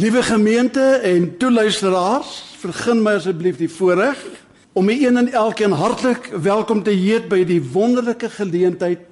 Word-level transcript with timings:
Liewe 0.00 0.22
gemeente 0.22 0.80
en 0.80 1.36
toeluisteraars, 1.36 2.28
vergun 2.62 3.02
my 3.04 3.18
asseblief 3.18 3.58
die 3.60 3.68
voorreg 3.68 4.16
om 4.72 4.88
u 4.88 4.94
een 4.96 5.20
en 5.20 5.28
elkeen 5.28 5.74
hartlik 5.76 6.30
welkom 6.40 6.80
te 6.86 6.94
heet 6.96 7.26
by 7.28 7.42
die 7.44 7.58
wonderlike 7.74 8.30
geleentheid 8.32 9.02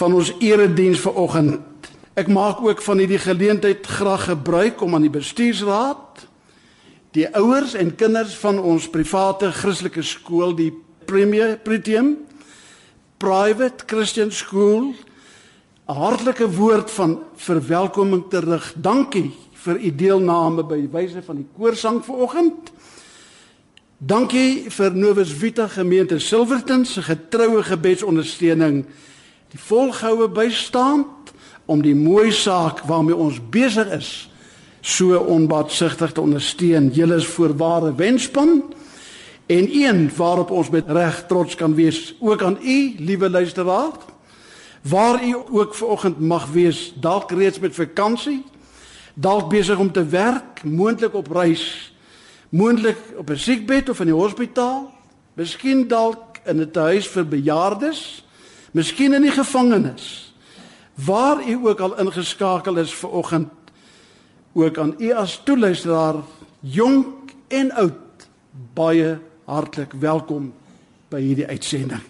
van 0.00 0.16
ons 0.18 0.32
erediens 0.42 1.04
vanoggend. 1.06 1.92
Ek 2.18 2.26
maak 2.34 2.58
ook 2.66 2.82
van 2.82 2.98
hierdie 2.98 3.22
geleentheid 3.22 3.86
graag 3.86 4.26
gebruik 4.32 4.82
om 4.82 4.98
aan 4.98 5.06
die 5.06 5.14
bestuursraad, 5.20 6.26
die 7.14 7.28
ouers 7.38 7.78
en 7.78 7.94
kinders 7.94 8.34
van 8.42 8.58
ons 8.58 8.90
private 8.90 9.52
Christelike 9.54 10.02
skool, 10.02 10.56
die 10.58 10.72
Premier 11.06 11.60
Pretium 11.62 12.16
Private 13.22 13.86
Christian 13.86 14.34
School 14.34 14.96
'n 15.88 15.94
hartlike 15.94 16.50
woord 16.50 16.90
van 16.90 17.20
verwelkoming 17.36 18.24
terug. 18.28 18.74
Dankie 18.74 19.30
vir 19.68 19.80
u 19.84 19.90
deelname 19.94 20.64
by 20.64 20.80
wyse 20.92 21.20
van 21.26 21.42
die 21.42 21.48
koorsang 21.56 22.00
vanoggend. 22.04 22.70
Dankie 23.98 24.70
vir 24.72 24.94
Novus 24.96 25.32
Vita 25.34 25.66
Gemeente 25.68 26.20
Silverton 26.22 26.86
se 26.86 27.02
getroue 27.02 27.62
gebedsondersteuning, 27.66 28.84
die 29.52 29.60
volgehoue 29.60 30.28
bystand 30.32 31.32
om 31.68 31.82
die 31.84 31.96
mooi 31.96 32.30
saak 32.32 32.84
waarmee 32.88 33.16
ons 33.16 33.40
besig 33.52 33.90
is 33.98 34.10
so 34.80 35.18
onbaatsigtig 35.18 36.14
te 36.14 36.22
ondersteun. 36.22 36.92
Julle 36.94 37.18
is 37.18 37.28
voorware 37.28 37.92
wenspan 37.98 38.62
en 39.48 39.68
een 39.72 40.06
waarop 40.16 40.50
ons 40.50 40.70
met 40.70 40.88
reg 40.88 41.24
trots 41.28 41.56
kan 41.56 41.74
wees, 41.74 42.14
ook 42.20 42.42
aan 42.42 42.56
u, 42.62 42.94
liewe 42.98 43.30
luisteraar, 43.30 43.92
waar 44.88 45.20
u 45.24 45.34
ook 45.50 45.74
vanoggend 45.74 46.20
mag 46.20 46.46
wees, 46.52 46.92
dalk 47.00 47.32
reeds 47.32 47.58
met 47.58 47.74
vakansie 47.74 48.44
dalk 49.18 49.50
besig 49.50 49.78
om 49.78 49.90
te 49.92 50.04
werk, 50.06 50.62
moontlik 50.64 51.14
op 51.14 51.30
reis, 51.34 51.92
moontlik 52.48 52.98
op 53.16 53.30
'n 53.30 53.36
siekbed 53.36 53.88
of 53.88 54.00
in 54.00 54.06
die 54.06 54.14
hospitaal, 54.14 54.92
miskien 55.34 55.88
dalk 55.88 56.38
in 56.46 56.60
'n 56.60 56.70
huis 56.72 57.08
vir 57.08 57.26
bejaardes, 57.26 58.24
miskien 58.72 59.12
in 59.12 59.22
die 59.22 59.34
gevangenis. 59.34 60.34
Waar 60.94 61.48
u 61.48 61.66
ook 61.66 61.80
al 61.80 61.98
ingeskakel 61.98 62.76
is 62.76 62.94
ver 62.94 63.10
oggend, 63.10 63.50
ook 64.52 64.78
aan 64.78 64.94
u 64.98 65.12
as 65.12 65.40
toeluisteraar, 65.44 66.14
jonk 66.60 67.30
en 67.48 67.72
oud, 67.72 68.28
baie 68.74 69.18
hartlik 69.44 69.92
welkom 69.92 70.52
by 71.08 71.20
hierdie 71.20 71.46
uitsending. 71.46 72.02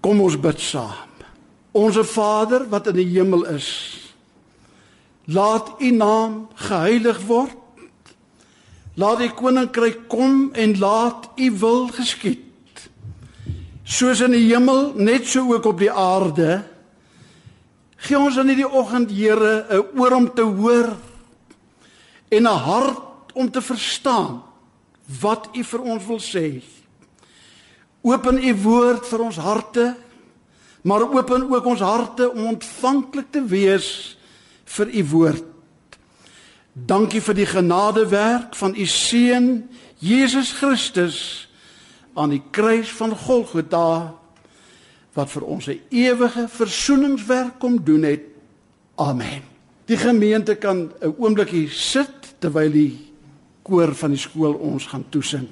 Kom 0.00 0.20
ons 0.20 0.40
bid 0.40 0.60
saam. 0.60 1.08
Onse 1.72 2.04
Vader 2.04 2.68
wat 2.68 2.86
in 2.86 2.94
die 2.94 3.06
hemel 3.06 3.44
is, 3.46 4.09
Laat 5.24 5.80
U 5.80 5.90
naam 5.90 6.48
geheilig 6.54 7.20
word. 7.26 7.56
Laat 8.94 9.20
U 9.20 9.28
koninkryk 9.28 10.08
kom 10.08 10.50
en 10.52 10.78
laat 10.78 11.30
U 11.36 11.50
wil 11.58 11.88
geskied. 11.88 12.88
Soos 13.84 14.20
in 14.22 14.36
die 14.36 14.46
hemel, 14.52 14.92
net 14.94 15.26
so 15.26 15.44
ook 15.50 15.66
op 15.66 15.78
die 15.78 15.90
aarde. 15.90 16.60
Gee 18.00 18.18
ons 18.18 18.38
in 18.40 18.48
hierdie 18.48 18.68
oggend, 18.68 19.10
Here, 19.10 19.66
'n 19.68 19.98
oor 19.98 20.12
om 20.12 20.34
te 20.34 20.42
hoor 20.42 20.96
en 22.30 22.42
'n 22.42 22.46
hart 22.46 23.32
om 23.34 23.50
te 23.50 23.60
verstaan 23.60 24.42
wat 25.20 25.48
U 25.54 25.64
vir 25.64 25.80
ons 25.80 26.06
wil 26.06 26.20
sê. 26.20 26.62
Open 28.02 28.38
U 28.38 28.54
woord 28.62 29.06
vir 29.06 29.20
ons 29.20 29.36
harte, 29.36 29.96
maar 30.82 31.02
open 31.02 31.50
ook 31.50 31.64
ons 31.64 31.80
harte 31.80 32.30
om 32.30 32.46
ontvanklik 32.46 33.30
te 33.30 33.42
wees 33.44 34.16
vir 34.76 34.94
u 34.94 35.04
woord. 35.10 35.44
Dankie 36.72 37.20
vir 37.20 37.34
die 37.34 37.48
genadewerk 37.48 38.54
van 38.56 38.74
u 38.76 38.86
seun 38.86 39.68
Jesus 39.98 40.52
Christus 40.56 41.48
aan 42.14 42.32
die 42.34 42.42
kruis 42.50 42.90
van 42.96 43.14
Golgotha 43.16 44.14
wat 45.14 45.30
vir 45.30 45.44
ons 45.44 45.66
'n 45.66 45.80
ewige 45.90 46.48
versoeningswerk 46.48 47.58
kom 47.58 47.84
doen 47.84 48.02
het. 48.02 48.22
Amen. 48.94 49.42
Die 49.86 49.96
gemeente 49.96 50.54
kan 50.54 50.92
'n 51.00 51.14
oombliekie 51.18 51.68
sit 51.68 52.34
terwyl 52.38 52.70
die 52.72 53.12
koor 53.62 53.94
van 53.94 54.10
die 54.10 54.18
skool 54.18 54.52
ons 54.52 54.86
gaan 54.86 55.04
toesing. 55.08 55.48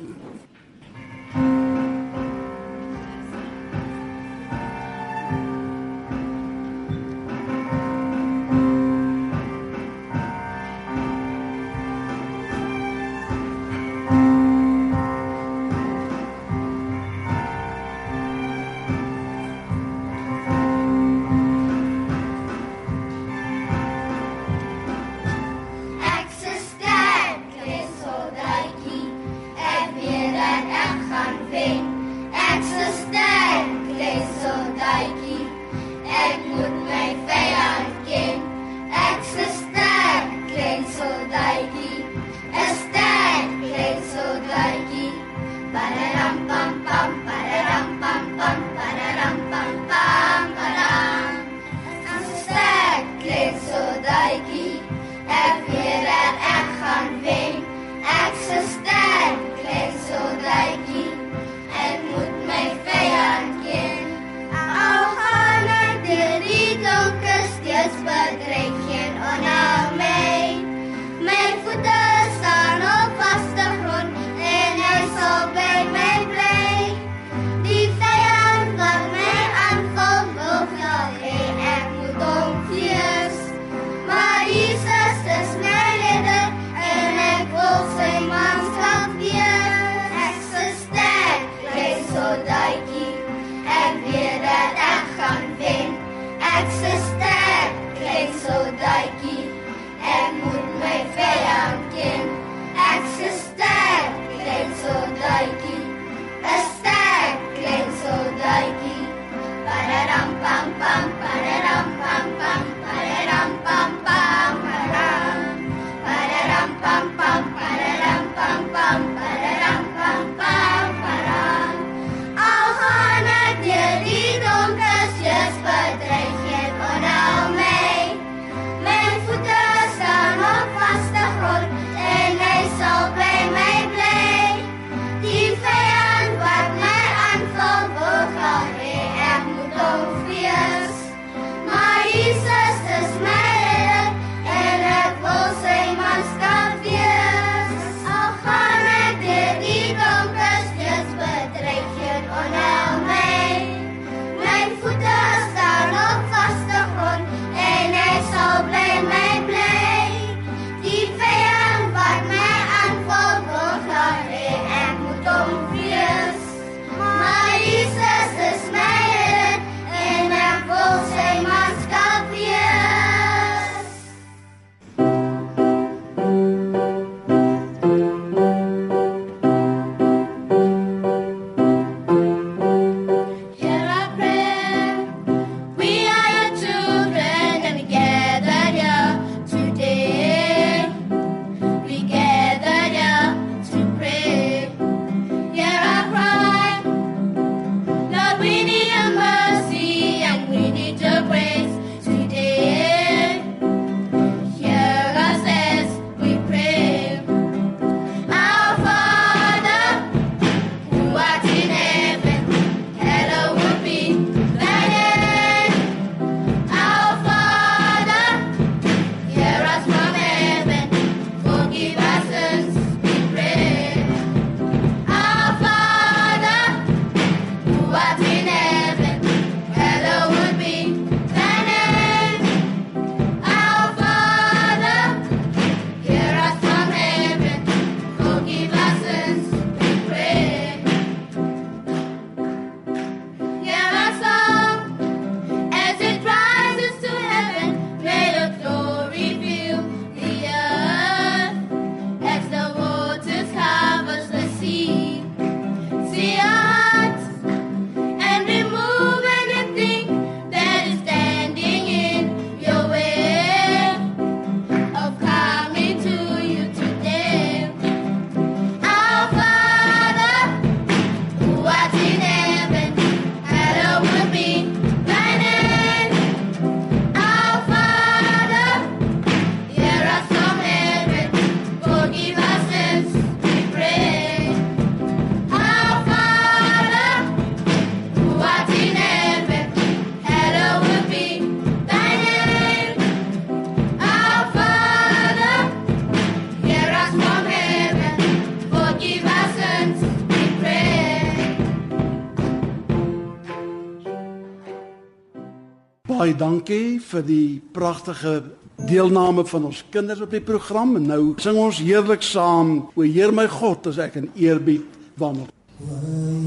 Dankie 306.38 306.98
vir 307.02 307.24
die 307.26 307.60
pragtige 307.74 308.42
deelname 308.86 309.44
van 309.46 309.68
ons 309.70 309.82
kinders 309.90 310.22
op 310.22 310.30
die 310.30 310.44
program 310.44 310.96
en 310.96 311.08
nou 311.10 311.22
sing 311.42 311.58
ons 311.58 311.82
heerlik 311.82 312.22
saam 312.22 312.76
o 312.94 313.06
Heer 313.06 313.34
my 313.34 313.48
God 313.50 313.90
as 313.90 313.98
ek 314.02 314.20
in 314.22 314.30
eerbied 314.38 314.86
wandel. 315.18 315.50
O 315.82 316.37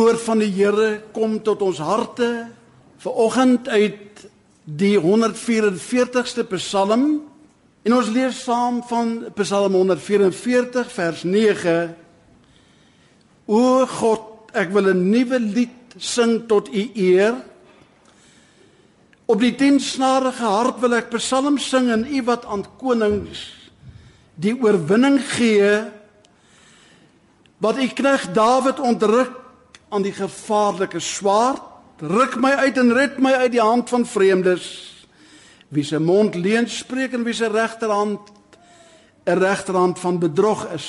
woord 0.00 0.20
van 0.24 0.40
die 0.40 0.52
Here 0.54 1.02
kom 1.12 1.34
tot 1.44 1.60
ons 1.60 1.80
harte 1.82 2.48
vanoggend 3.02 3.66
uit 3.68 4.22
die 4.64 4.96
144ste 5.00 6.46
Psalm. 6.54 7.04
En 7.84 7.96
ons 7.96 8.08
lees 8.12 8.38
saam 8.46 8.78
van 8.88 9.10
Psalm 9.36 9.76
144 9.76 10.88
vers 10.94 11.24
9. 11.28 11.74
O 13.50 13.84
God, 13.98 14.52
ek 14.56 14.72
wil 14.72 14.88
'n 14.88 15.10
nuwe 15.10 15.38
lied 15.40 15.96
sing 15.98 16.46
tot 16.48 16.72
U 16.72 16.90
eer. 16.94 17.34
Op 19.26 19.40
die 19.40 19.54
tiensnarige 19.54 20.44
harp 20.44 20.80
wil 20.80 20.94
ek 20.94 21.10
psalms 21.10 21.68
sing 21.68 21.90
en 21.90 22.06
U 22.08 22.22
wat 22.24 22.46
aan 22.46 22.64
konings 22.78 23.52
die 24.34 24.56
oorwinning 24.56 25.20
gee 25.36 25.84
wat 27.58 27.76
U 27.76 27.86
knegt 27.86 28.34
Dawid 28.34 28.80
ontruk 28.80 29.49
aan 29.90 30.02
die 30.06 30.14
gevaarlike 30.14 31.00
swaard, 31.02 31.62
ruk 32.00 32.36
my 32.40 32.50
uit 32.62 32.78
en 32.78 32.92
red 32.94 33.18
my 33.18 33.32
uit 33.42 33.52
die 33.52 33.62
hand 33.62 33.90
van 33.90 34.06
vreemdes. 34.06 34.66
Wie 35.68 35.84
se 35.84 35.98
mond 36.00 36.34
leuen 36.34 36.68
spreek 36.70 37.12
en 37.12 37.26
wie 37.26 37.34
se 37.34 37.50
regterhand 37.50 38.20
'n 39.26 39.38
regterhand 39.38 39.98
van 39.98 40.18
bedrog 40.18 40.66
is. 40.72 40.88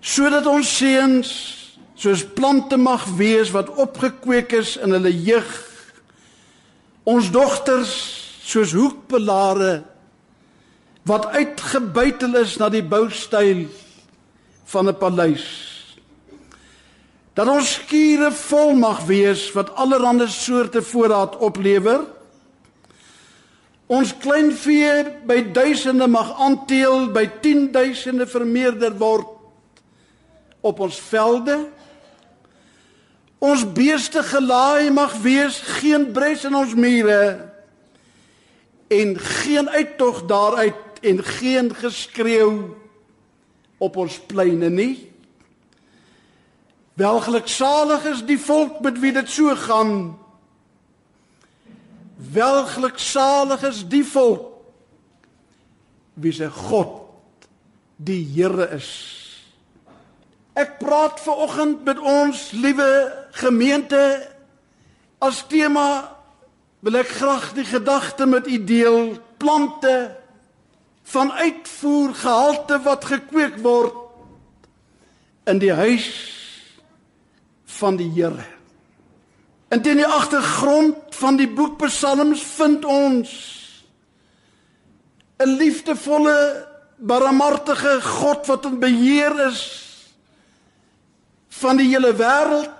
Sodat 0.00 0.46
ons 0.46 0.76
seuns 0.76 1.28
soos 1.94 2.24
plante 2.34 2.76
mag 2.76 3.04
wees 3.04 3.50
wat 3.50 3.74
opgekweek 3.74 4.52
is 4.52 4.76
in 4.76 4.90
hulle 4.90 5.22
jeug. 5.22 5.50
Ons 7.02 7.30
dogters 7.30 7.92
soos 8.42 8.72
hoekpilare 8.72 9.84
wat 11.02 11.26
uitgebuitel 11.26 12.36
is 12.36 12.56
na 12.56 12.68
die 12.68 12.82
boustyl 12.82 13.66
van 14.64 14.88
'n 14.88 14.96
paleis 14.96 15.67
dat 17.38 17.46
ons 17.46 17.76
skure 17.76 18.32
vol 18.34 18.72
mag 18.74 19.04
wees 19.06 19.44
wat 19.54 19.70
allerlei 19.78 20.26
soorte 20.26 20.82
voorraad 20.82 21.36
oplewer. 21.38 22.02
Ons 23.86 24.10
kleinvee 24.18 25.04
by 25.28 25.44
duisende 25.54 26.08
mag 26.10 26.32
aanteel, 26.42 27.06
by 27.14 27.28
10000de 27.44 28.26
vermeerder 28.26 28.96
word 28.98 29.30
op 30.66 30.82
ons 30.82 30.98
velde. 30.98 31.60
Ons 33.38 33.62
beeste 33.70 34.24
gelaai 34.26 34.90
mag 34.90 35.14
wees, 35.22 35.60
geen 35.78 36.10
bres 36.12 36.42
in 36.44 36.58
ons 36.58 36.74
mure 36.74 37.22
en 38.90 39.14
geen 39.20 39.68
uittog 39.68 40.24
daaruit 40.26 40.98
en 41.06 41.22
geen 41.22 41.70
geskreeu 41.76 42.74
op 43.78 43.96
ons 43.96 44.18
pleine 44.26 44.72
nie. 44.74 45.07
Welgeluksalig 46.98 48.04
is 48.10 48.24
die 48.26 48.38
volk 48.42 48.80
met 48.82 48.96
wie 48.98 49.12
dit 49.14 49.28
so 49.30 49.54
gaan. 49.54 50.18
Welgeluksalig 52.34 53.62
is 53.68 53.84
die 53.86 54.02
volk 54.02 54.48
wie 56.18 56.32
se 56.34 56.48
God 56.50 57.46
die 58.02 58.18
Here 58.34 58.66
is. 58.74 58.88
Ek 60.58 60.80
praat 60.80 61.20
ver 61.22 61.38
oggend 61.44 61.84
met 61.86 62.00
ons 62.02 62.48
liewe 62.58 62.88
gemeente 63.38 64.00
as 65.22 65.44
tema 65.46 66.16
wil 66.82 66.98
ek 66.98 67.12
graag 67.20 67.52
die 67.54 67.66
gedagte 67.68 68.26
met 68.26 68.50
u 68.50 68.58
deel 68.66 69.12
plante 69.38 69.94
van 71.14 71.30
uitvoer 71.30 72.10
gehalte 72.24 72.80
wat 72.82 73.06
gekweek 73.06 73.62
word 73.62 73.94
in 75.46 75.62
die 75.62 75.72
huis 75.78 76.37
van 77.78 77.96
die 77.98 78.10
Here. 78.10 78.44
In 79.68 79.82
die 79.84 80.06
agtergrond 80.06 81.14
van 81.14 81.36
die 81.36 81.48
boek 81.48 81.76
Psalms 81.82 82.42
vind 82.56 82.84
ons 82.84 83.30
'n 85.38 85.56
liefdevolle, 85.56 86.66
barmhartige 86.96 88.00
God 88.02 88.46
wat 88.46 88.64
in 88.64 88.78
beheer 88.78 89.46
is 89.46 89.60
van 91.48 91.76
die 91.76 91.86
hele 91.88 92.12
wêreld 92.14 92.70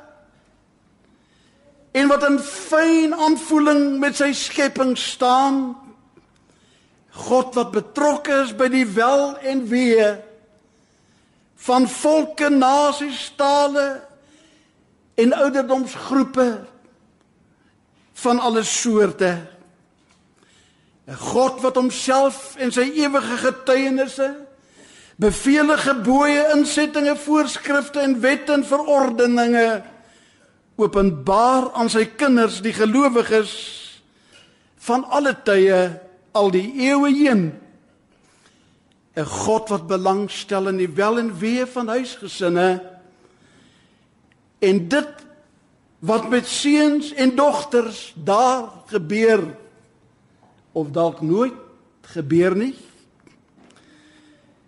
en 1.93 2.09
wat 2.09 2.25
in 2.27 2.39
fyn 2.39 3.15
aanvoeling 3.15 3.99
met 3.99 4.17
sy 4.17 4.33
skepping 4.33 4.99
staan. 4.99 5.77
God 7.11 7.55
wat 7.55 7.71
betrokke 7.71 8.43
is 8.43 8.53
by 8.57 8.69
die 8.69 8.87
wel 8.87 9.39
en 9.39 9.67
wee 9.69 10.17
van 11.55 11.89
volke, 11.89 12.51
nasies, 12.51 13.33
tale 13.37 14.08
en 15.19 15.35
ouderdomsgroepe 15.35 16.65
van 18.13 18.39
alle 18.39 18.63
soorte. 18.63 19.47
'n 21.09 21.15
God 21.15 21.61
wat 21.61 21.75
homself 21.75 22.57
en 22.57 22.73
sy 22.73 22.85
ewige 23.01 23.37
getuienisse, 23.37 24.29
bevele, 25.17 25.77
gebooie, 25.77 26.51
insettinge, 26.55 27.17
voorskrifte 27.17 28.01
en 28.01 28.21
wette 28.21 28.53
en 28.53 28.65
verordeninge 28.65 29.83
openbaar 30.77 31.73
aan 31.73 31.91
sy 31.91 32.05
kinders, 32.07 32.61
die 32.63 32.73
gelowiges 32.77 33.55
van 34.77 35.05
alle 35.11 35.35
tye, 35.43 35.99
al 36.33 36.51
die 36.51 36.69
eeue 36.77 37.11
heen. 37.11 37.59
'n 39.17 39.25
God 39.25 39.69
wat 39.69 39.87
belangstel 39.87 40.69
in 40.69 40.77
die 40.77 40.95
wel 40.95 41.19
en 41.19 41.39
wee 41.39 41.67
van 41.67 41.89
huisgesinne 41.89 42.98
en 44.59 44.89
dit 44.89 45.27
wat 45.99 46.29
met 46.29 46.47
seuns 46.47 47.13
en 47.13 47.35
dogters 47.37 48.13
daar 48.15 48.71
gebeur 48.87 49.43
of 50.73 50.91
dalk 50.91 51.21
nooit 51.21 51.55
gebeur 52.15 52.57
nie. 52.57 52.75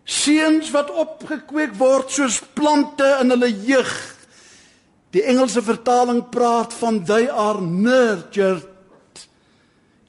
Seuns 0.05 0.71
wat 0.75 0.91
opgekweek 0.91 1.77
word 1.79 2.11
soos 2.11 2.41
plante 2.55 3.07
in 3.23 3.31
hulle 3.31 3.51
jeug. 3.51 3.93
Die 5.15 5.23
Engelse 5.23 5.63
vertaling 5.63 6.25
praat 6.35 6.75
van 6.75 7.05
they 7.07 7.29
are 7.31 7.61
nurtured 7.63 8.67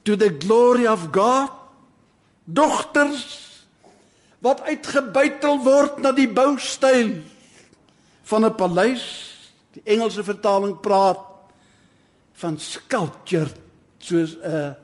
to 0.02 0.16
the 0.16 0.30
glory 0.42 0.86
of 0.86 1.08
God. 1.14 1.50
Dogters 2.44 3.38
wat 4.42 4.64
uitgebuitel 4.66 5.60
word 5.62 6.00
na 6.02 6.10
die 6.10 6.26
boustyl 6.26 7.22
van 8.26 8.44
'n 8.44 8.54
paleis. 8.58 9.31
Die 9.72 9.82
Engelse 9.84 10.24
vertaling 10.24 10.80
praat 10.80 11.20
van 12.42 12.58
sculpture 12.58 13.50
soos 13.98 14.36
'n 14.36 14.76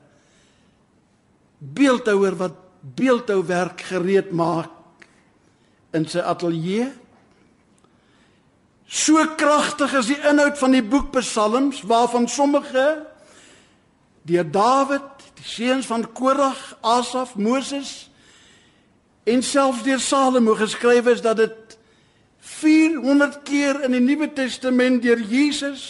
beeldhouer 1.59 2.37
wat 2.37 2.55
beeldhouwerk 2.81 3.81
gereed 3.81 4.31
maak 4.31 4.71
in 5.91 6.07
sy 6.09 6.19
ateljee. 6.19 6.93
So 8.87 9.21
kragtig 9.37 9.93
is 9.99 10.07
die 10.07 10.21
inhoud 10.31 10.59
van 10.59 10.73
die 10.73 10.85
boek 10.85 11.11
Psalms 11.13 11.83
waarvan 11.83 12.29
sommige 12.29 13.07
deur 14.29 14.51
Dawid, 14.51 15.25
die 15.35 15.45
seuns 15.45 15.87
van 15.87 16.13
Korag, 16.13 16.77
Asaf, 16.81 17.35
Moses 17.37 18.11
en 19.29 19.43
selfs 19.43 19.83
deur 19.85 20.01
Salomo 20.01 20.55
geskryf 20.57 21.07
is 21.07 21.21
dat 21.25 21.37
dit 21.37 21.68
400 22.49 23.43
keer 23.45 23.83
in 23.87 23.95
die 23.95 24.03
Nuwe 24.03 24.31
Testament 24.35 25.03
deur 25.05 25.21
Jesus 25.21 25.85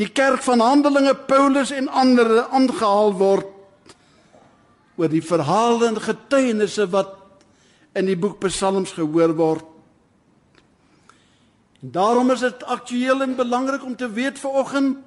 die 0.00 0.08
kerk 0.08 0.42
van 0.42 0.62
Handelinge 0.64 1.14
Paulus 1.28 1.70
en 1.76 1.88
ander 1.88 2.46
aangehaal 2.48 3.12
word 3.20 3.48
oor 5.00 5.12
die 5.12 5.24
verhale 5.24 5.88
en 5.88 6.00
getuienisse 6.00 6.86
wat 6.92 7.16
in 7.96 8.08
die 8.08 8.16
boek 8.18 8.38
Psalms 8.44 8.92
gehoor 8.96 9.32
word. 9.36 9.66
En 11.80 11.92
daarom 11.94 12.30
is 12.34 12.44
dit 12.44 12.64
aktueel 12.68 13.24
en 13.24 13.36
belangrik 13.38 13.84
om 13.84 13.96
te 13.96 14.10
weet 14.12 14.38
vanoggend 14.38 14.98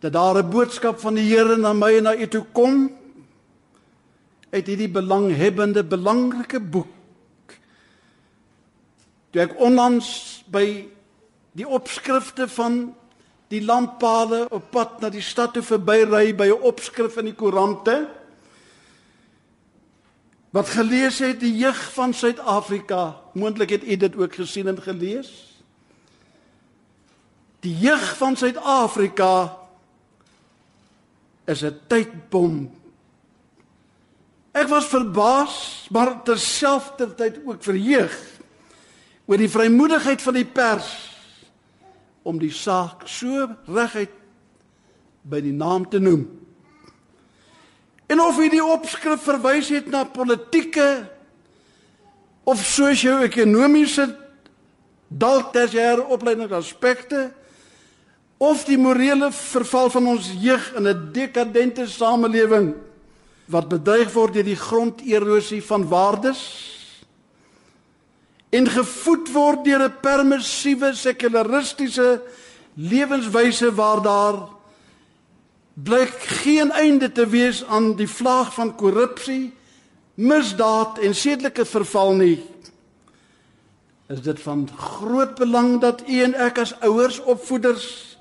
dat 0.00 0.12
daar 0.12 0.42
'n 0.42 0.50
boodskap 0.50 1.00
van 1.00 1.14
die 1.14 1.28
Here 1.28 1.56
na 1.56 1.72
my 1.72 1.96
en 1.96 2.02
na 2.02 2.16
u 2.16 2.28
toe 2.28 2.44
kom 2.52 2.90
uit 4.50 4.66
hierdie 4.66 4.88
belanghebbende 4.88 5.84
belangrike 5.84 6.60
boek. 6.60 6.88
Toe 9.34 9.42
ek 9.42 9.56
onlangs 9.58 10.08
by 10.46 10.86
die 11.58 11.66
opskrifte 11.66 12.46
van 12.54 12.92
die 13.50 13.58
lamppale 13.66 14.44
op 14.54 14.68
pad 14.70 15.00
na 15.02 15.08
die 15.10 15.24
stad 15.26 15.56
toe 15.56 15.62
verbyry 15.66 16.30
by 16.38 16.46
'n 16.54 16.62
opskrif 16.62 17.18
in 17.18 17.26
die 17.32 17.34
koerante 17.34 18.06
wat 20.54 20.68
gelees 20.70 21.18
het 21.18 21.40
die 21.40 21.56
jeug 21.56 21.92
van 21.92 22.14
Suid-Afrika. 22.14 23.18
Moontlik 23.34 23.70
het 23.70 23.82
u 23.82 23.96
dit 23.96 24.16
ook 24.16 24.34
gesien 24.34 24.68
en 24.68 24.78
gelees. 24.82 25.50
Die 27.60 27.74
jeug 27.74 28.16
van 28.16 28.36
Suid-Afrika 28.36 29.58
is 31.46 31.64
'n 31.64 31.80
tydbom. 31.88 32.70
Ek 34.52 34.68
was 34.68 34.86
verbaas, 34.86 35.86
maar 35.90 36.22
terselfdertyd 36.22 37.40
ook 37.44 37.62
verheug 37.62 38.33
oor 39.26 39.40
die 39.40 39.50
vrymoedigheid 39.50 40.22
van 40.22 40.36
die 40.36 40.46
pers 40.46 40.90
om 42.24 42.38
die 42.40 42.52
saak 42.52 43.06
so 43.08 43.48
reguit 43.68 44.12
by 45.24 45.40
die 45.44 45.54
naam 45.56 45.86
te 45.88 46.00
noem. 46.00 46.26
En 48.12 48.20
of 48.20 48.36
hy 48.36 48.50
die 48.52 48.64
opskrif 48.64 49.24
verwys 49.24 49.70
het 49.72 49.88
na 49.92 50.04
politieke 50.04 50.88
of 52.44 52.60
sosio-ekonomiese 52.60 54.10
dalk 55.08 55.54
tersiêre 55.54 56.04
opleidingsaspekte 56.12 57.30
of 58.44 58.64
die 58.68 58.76
morele 58.80 59.30
verval 59.32 59.88
van 59.94 60.10
ons 60.12 60.28
jeug 60.40 60.72
in 60.76 60.88
'n 60.88 61.12
dekadente 61.12 61.86
samelewing 61.86 62.74
wat 63.46 63.68
bedreig 63.68 64.12
word 64.12 64.34
deur 64.34 64.44
die 64.44 64.56
gronderosie 64.56 65.62
van 65.62 65.88
waardes 65.88 66.73
en 68.54 68.68
gevoed 68.70 69.30
word 69.34 69.64
deur 69.66 69.82
'n 69.88 70.00
permissiewe 70.00 70.94
sekularistiese 70.94 72.22
lewenswyse 72.74 73.74
waar 73.74 74.02
daar 74.02 74.36
blyk 75.74 76.14
geen 76.42 76.70
einde 76.70 77.12
te 77.12 77.26
wees 77.26 77.64
aan 77.64 77.96
die 77.96 78.08
vlaag 78.08 78.54
van 78.54 78.74
korrupsie, 78.74 79.52
misdaad 80.14 80.98
en 80.98 81.14
sedelike 81.14 81.64
verval 81.64 82.14
nie. 82.14 82.38
Is 84.08 84.22
dit 84.22 84.40
van 84.40 84.68
groot 84.76 85.34
belang 85.34 85.80
dat 85.80 86.02
u 86.08 86.22
en 86.22 86.34
ek 86.34 86.58
as 86.58 86.74
ouers, 86.80 87.18
opvoeders 87.20 88.18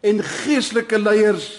en 0.00 0.22
geestelike 0.22 0.98
leiers 0.98 1.50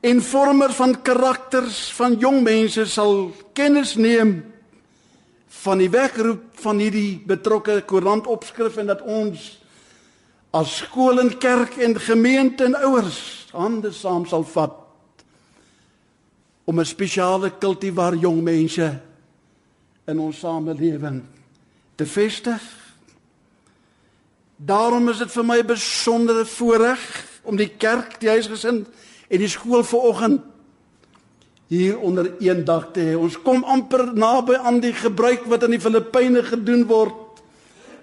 en 0.00 0.22
vormer 0.22 0.72
van 0.72 1.02
karakters 1.02 1.92
van 1.92 2.16
jong 2.18 2.42
mense 2.42 2.86
sal 2.86 3.32
kennis 3.52 3.94
neem 3.94 4.40
van 5.50 5.78
die 5.78 5.90
wegroep 5.90 6.42
van 6.62 6.78
hierdie 6.78 7.22
betrokke 7.26 7.80
koerantopskrif 7.86 8.76
en 8.78 8.86
dat 8.92 9.02
ons 9.02 9.58
as 10.54 10.76
skool 10.84 11.20
en 11.22 11.32
kerk 11.38 11.76
en 11.82 11.98
gemeente 11.98 12.64
en 12.64 12.78
ouers 12.86 13.48
hande 13.52 13.90
saam 13.94 14.26
sal 14.30 14.46
vat 14.46 14.76
om 16.64 16.78
'n 16.80 16.86
spesiale 16.86 17.50
kultivar 17.58 18.14
jong 18.14 18.42
mense 18.42 19.00
in 20.06 20.18
ons 20.18 20.38
samelewing 20.38 21.22
te 21.96 22.06
vestig. 22.06 22.62
Daarom 24.56 25.08
is 25.08 25.18
dit 25.18 25.30
vir 25.30 25.44
my 25.44 25.58
'n 25.58 25.66
besondere 25.66 26.46
voorreg 26.46 27.26
om 27.42 27.56
die 27.56 27.68
kerk, 27.68 28.20
die 28.20 28.28
huisgesin 28.28 28.86
en 29.28 29.38
die 29.38 29.48
skool 29.48 29.84
vanoggend 29.84 30.40
hier 31.70 31.98
onder 32.02 32.32
een 32.42 32.64
dak 32.66 32.90
te 32.94 33.00
hê. 33.00 33.16
Ons 33.16 33.38
kom 33.40 33.62
amper 33.64 34.10
naby 34.12 34.58
aan 34.58 34.80
die 34.82 34.92
gebruik 34.92 35.46
wat 35.46 35.62
in 35.68 35.76
die 35.76 35.82
Filippyne 35.82 36.42
gedoen 36.42 36.84
word 36.90 37.42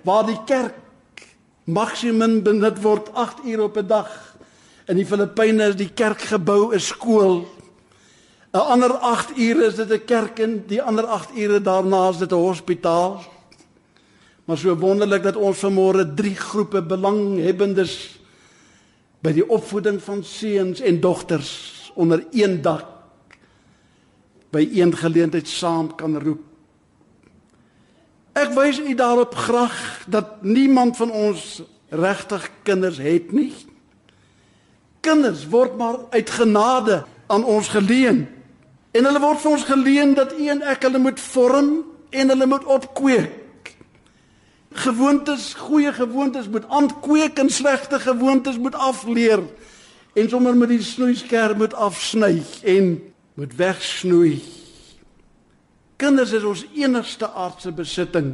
waar 0.07 0.23
die 0.25 0.39
kerk 0.47 1.25
maksimum 1.67 2.39
benut 2.43 2.79
word 2.79 3.11
8 3.13 3.43
ure 3.43 3.67
op 3.67 3.77
'n 3.77 3.87
dag 3.87 4.09
In 4.87 4.95
die 4.95 5.05
Filippyne 5.05 5.65
is 5.67 5.75
die 5.75 5.89
kerkgebou 5.91 6.71
'n 6.73 6.79
skool. 6.79 7.43
'n 8.53 8.67
Ander 8.73 8.93
8 8.93 9.35
ure 9.37 9.65
is 9.65 9.75
dit 9.75 9.91
'n 9.91 10.05
kerk 10.05 10.39
en 10.39 10.63
die 10.67 10.81
ander 10.81 11.05
8 11.05 11.35
ure 11.35 11.61
daarna 11.61 12.09
is 12.09 12.17
dit 12.17 12.31
'n 12.31 12.35
hospitaal. 12.35 13.23
Maar 14.45 14.57
so 14.57 14.75
wonderlik 14.75 15.23
dat 15.23 15.35
ons 15.35 15.59
vanmôre 15.59 16.13
drie 16.15 16.35
groepe 16.35 16.81
belanghebbendes 16.81 18.19
by 19.19 19.31
die 19.31 19.49
opvoeding 19.49 20.01
van 20.01 20.23
seuns 20.23 20.79
en 20.79 20.99
dogters 20.99 21.91
onder 21.95 22.23
een 22.31 22.61
dak 22.61 22.85
by 24.57 24.65
een 24.73 24.95
geleentheid 24.97 25.47
saam 25.47 25.91
kan 25.95 26.17
roep. 26.17 26.41
Ek 28.37 28.53
wys 28.57 28.81
u 28.81 28.93
daarop 28.97 29.35
graag 29.35 29.77
dat 30.09 30.41
niemand 30.41 30.97
van 30.97 31.11
ons 31.11 31.61
regtig 31.89 32.49
kinders 32.67 32.97
het 32.99 33.31
nie 33.31 33.53
kinders 35.07 35.45
word 35.47 35.77
maar 35.79 36.01
uit 36.11 36.29
genade 36.35 36.97
aan 37.31 37.45
ons 37.47 37.69
geleen 37.71 38.25
En 38.97 39.05
hulle 39.05 39.19
word 39.21 39.41
vir 39.43 39.51
ons 39.51 39.65
geleen 39.67 40.13
dat 40.17 40.31
U 40.33 40.47
en 40.49 40.63
ek 40.73 40.87
hulle 40.87 41.01
moet 41.01 41.19
vorm 41.21 41.71
en 42.09 42.31
hulle 42.33 42.47
moet 42.49 42.63
opkweek. 42.65 43.73
Gewoontes, 44.77 45.51
goeie 45.67 45.91
gewoontes 45.93 46.47
moet 46.49 46.65
aankweek 46.69 47.37
en 47.41 47.49
slegte 47.53 47.99
gewoontes 48.01 48.57
moet 48.61 48.75
afleer 48.75 49.43
en 50.17 50.29
sommer 50.29 50.57
met 50.57 50.71
die 50.73 50.81
snoeiskerm 50.81 51.61
moet 51.61 51.75
afsny 51.77 52.41
en 52.65 52.89
moet 53.37 53.53
wegsnoei. 53.55 54.39
Kinders 56.01 56.31
is 56.33 56.45
ons 56.45 56.63
enigste 56.73 57.29
aardse 57.29 57.71
besitting 57.71 58.31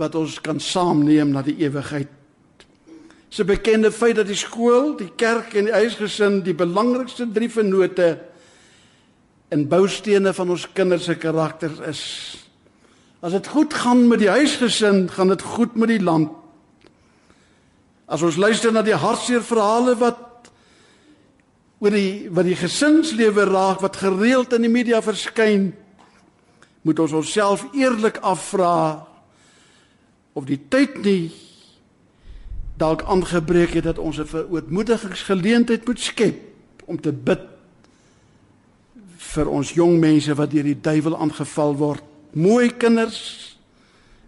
wat 0.00 0.16
ons 0.16 0.38
kan 0.44 0.60
saamneem 0.60 1.32
na 1.32 1.42
die 1.44 1.56
ewigheid. 1.64 2.10
'n 3.32 3.46
bekende 3.46 3.92
feit 3.92 4.16
dat 4.16 4.26
die 4.26 4.36
skool, 4.36 4.96
die 4.96 5.12
kerk 5.16 5.54
en 5.54 5.64
die 5.64 5.72
huisgesin 5.72 6.42
die 6.42 6.54
belangrikste 6.54 7.24
drie 7.32 7.48
vennote 7.48 8.18
in 9.48 9.68
boustene 9.68 10.32
van 10.32 10.50
ons 10.50 10.68
kinders 10.72 11.04
se 11.04 11.14
karakters 11.16 11.78
is. 11.88 12.02
As 13.20 13.32
dit 13.32 13.46
goed 13.46 13.74
gaan 13.74 14.08
met 14.08 14.18
die 14.18 14.28
huisgesin, 14.28 15.08
gaan 15.08 15.28
dit 15.28 15.42
goed 15.42 15.74
met 15.76 15.88
die 15.88 16.02
land. 16.02 16.30
As 18.06 18.22
ons 18.22 18.36
luister 18.36 18.72
na 18.72 18.82
die 18.82 18.96
hartseer 18.96 19.42
verhale 19.42 19.96
wat 19.96 20.31
oor 21.82 21.90
die 21.90 22.28
wat 22.30 22.46
die 22.46 22.58
gesinslewe 22.58 23.48
raak 23.48 23.80
wat 23.82 23.98
gereeld 23.98 24.52
in 24.54 24.62
die 24.62 24.70
media 24.70 25.00
verskyn, 25.02 25.72
moet 26.86 27.00
ons 27.02 27.14
onsself 27.18 27.64
eerlik 27.74 28.20
afvra 28.22 29.02
of 30.38 30.46
die 30.46 30.60
tyd 30.70 31.00
nie 31.02 31.32
dalk 32.78 33.02
aangebreek 33.10 33.74
het 33.78 33.90
dat 33.90 33.98
ons 33.98 34.18
'n 34.18 34.30
verootmoedigingsgeleentheid 34.30 35.86
moet 35.86 35.98
skep 35.98 36.38
om 36.86 37.00
te 37.00 37.12
bid 37.12 37.42
vir 39.16 39.48
ons 39.48 39.72
jong 39.74 39.98
mense 39.98 40.34
wat 40.34 40.50
deur 40.50 40.64
die 40.64 40.80
duiwel 40.80 41.16
aangeval 41.16 41.76
word. 41.76 42.02
Mooi 42.32 42.70
kinders 42.70 43.58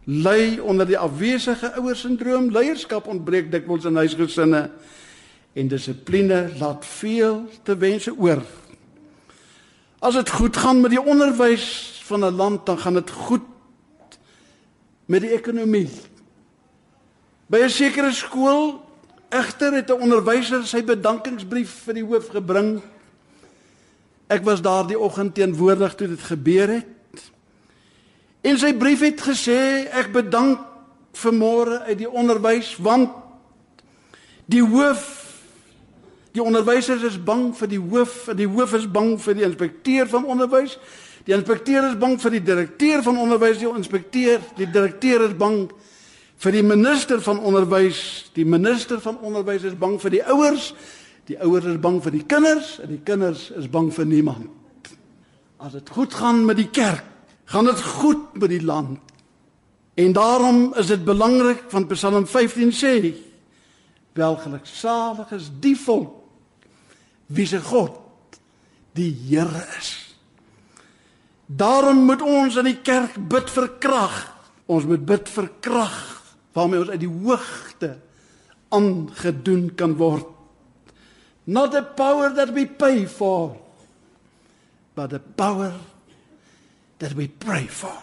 ly 0.04 0.58
onder 0.58 0.86
die 0.86 0.98
afwesige 0.98 1.72
ouers 1.78 2.00
sindroom, 2.00 2.50
leierskap 2.50 3.06
ontbreek 3.06 3.50
dikwels 3.52 3.84
in 3.84 3.96
huisgesinne 3.96 4.70
en 5.54 5.68
dissipline 5.68 6.50
laat 6.58 6.86
veel 6.86 7.44
te 7.62 7.76
wense 7.76 8.12
oor. 8.18 8.42
As 9.98 10.14
dit 10.14 10.30
goed 10.30 10.56
gaan 10.56 10.80
met 10.82 10.90
die 10.90 11.02
onderwys 11.02 11.66
van 12.04 12.24
'n 12.24 12.34
land, 12.34 12.66
dan 12.66 12.78
gaan 12.78 12.94
dit 12.94 13.10
goed 13.10 13.46
met 15.06 15.20
die 15.20 15.32
ekonomie. 15.32 15.88
By 17.46 17.58
'n 17.58 17.70
sekere 17.70 18.12
skool 18.12 18.82
egter 19.28 19.72
het 19.72 19.90
'n 19.90 20.00
onderwyser 20.00 20.66
sy 20.66 20.84
bedankingsbrief 20.84 21.70
vir 21.84 21.94
die 21.94 22.04
hoof 22.04 22.28
gebring. 22.28 22.82
Ek 24.26 24.44
was 24.44 24.62
daardie 24.62 24.98
oggend 24.98 25.34
teenwoordig 25.34 25.94
toe 25.94 26.08
dit 26.08 26.20
gebeur 26.20 26.68
het. 26.68 26.86
En 28.40 28.58
sy 28.58 28.74
brief 28.74 29.00
het 29.00 29.20
gesê 29.20 29.88
ek 29.90 30.12
bedank 30.12 30.58
vanmôre 31.12 31.82
uit 31.86 31.98
die 31.98 32.10
onderwys 32.10 32.76
want 32.76 33.10
die 34.44 34.62
hoof 34.62 35.23
Die 36.34 36.42
onderwysers 36.42 37.04
is 37.06 37.16
bang 37.22 37.52
vir 37.54 37.70
die 37.70 37.78
hoof, 37.78 38.24
die 38.34 38.48
hoof 38.50 38.72
is 38.74 38.88
bang 38.90 39.12
vir 39.22 39.36
die 39.38 39.44
inspekteur 39.46 40.08
van 40.10 40.24
onderwys. 40.26 40.72
Die 41.28 41.34
inspekteur 41.36 41.86
is 41.86 41.94
bang 42.00 42.16
vir 42.20 42.34
die 42.34 42.42
direkteur 42.42 43.04
van 43.06 43.20
onderwys, 43.22 43.60
die 43.60 43.70
inspekteur, 43.70 44.42
die 44.58 44.66
direkteur 44.66 45.28
is 45.28 45.36
bang 45.38 45.68
vir 46.42 46.56
die 46.56 46.64
minister 46.66 47.22
van 47.22 47.38
onderwys, 47.38 48.00
die 48.34 48.44
minister 48.44 48.98
van 49.00 49.20
onderwys 49.22 49.62
is 49.70 49.76
bang 49.78 49.94
vir 50.02 50.16
die 50.16 50.24
ouers, 50.34 50.72
die 51.30 51.38
ouers 51.38 51.68
is 51.70 51.78
bang 51.80 52.00
vir 52.02 52.16
die 52.16 52.24
kinders 52.34 52.72
en 52.82 52.90
die 52.90 53.00
kinders 53.06 53.46
is 53.54 53.70
bang 53.70 53.92
vir 53.94 54.10
niemand. 54.10 54.50
As 55.62 55.78
dit 55.78 55.94
goed 55.94 56.18
gaan 56.18 56.42
met 56.44 56.58
die 56.58 56.68
kerk, 56.68 57.06
gaan 57.46 57.70
dit 57.70 57.86
goed 58.00 58.34
met 58.42 58.50
die 58.50 58.60
land. 58.64 58.98
En 59.94 60.12
daarom 60.18 60.74
is 60.82 60.90
dit 60.90 61.06
belangrik 61.06 61.62
want 61.70 61.88
Psalm 61.94 62.26
15 62.26 62.74
sê: 62.74 63.14
Welgeluksalig 64.18 65.30
is 65.38 65.48
die 65.62 65.78
volk 65.78 66.23
wie 67.26 67.46
se 67.46 67.60
God 67.60 68.00
die 68.94 69.10
Here 69.28 69.66
is. 69.78 70.16
Daarom 71.46 72.04
moet 72.06 72.22
ons 72.22 72.56
in 72.56 72.68
die 72.70 72.80
kerk 72.84 73.16
bid 73.28 73.50
vir 73.52 73.68
krag. 73.82 74.16
Ons 74.66 74.86
moet 74.88 75.02
bid 75.04 75.28
vir 75.28 75.50
krag 75.64 76.00
waarmee 76.54 76.84
ons 76.84 76.92
uit 76.94 77.02
die 77.02 77.10
hoogte 77.10 77.96
aangedoen 78.74 79.68
kan 79.74 79.96
word. 79.98 80.28
Not 81.44 81.74
a 81.74 81.82
power 81.82 82.30
that 82.34 82.54
we 82.54 82.64
pay 82.66 83.04
for, 83.10 83.56
but 84.94 85.12
a 85.12 85.20
power 85.20 85.74
that 87.02 87.12
we 87.18 87.28
pray 87.28 87.66
for. 87.68 87.98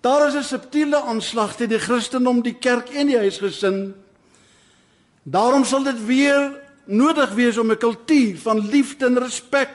Daar 0.00 0.26
is 0.26 0.34
'n 0.34 0.42
subtiele 0.42 1.02
aanslag 1.02 1.56
teen 1.56 1.68
die 1.68 1.78
Christendom, 1.78 2.42
die 2.42 2.58
kerk 2.58 2.88
en 2.88 3.06
die 3.06 3.18
huisgesin. 3.18 3.94
Daarom 5.22 5.64
sal 5.64 5.82
dit 5.82 6.06
weer 6.06 6.67
nodig 6.88 7.34
wees 7.36 7.58
om 7.58 7.70
'n 7.70 7.78
kultuur 7.78 8.36
van 8.36 8.58
liefde 8.70 9.06
en 9.06 9.18
respek 9.18 9.68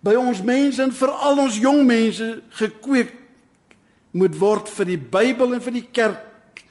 by 0.00 0.14
ons 0.14 0.42
mense 0.42 0.82
en 0.82 0.92
veral 0.92 1.38
ons 1.38 1.56
jong 1.58 1.86
mense 1.86 2.42
gekweek 2.48 3.12
moet 4.10 4.38
word 4.38 4.68
vir 4.68 4.84
die 4.84 4.98
Bybel 4.98 5.54
en 5.54 5.60
vir 5.60 5.72
die 5.72 5.88
kerk. 5.92 6.62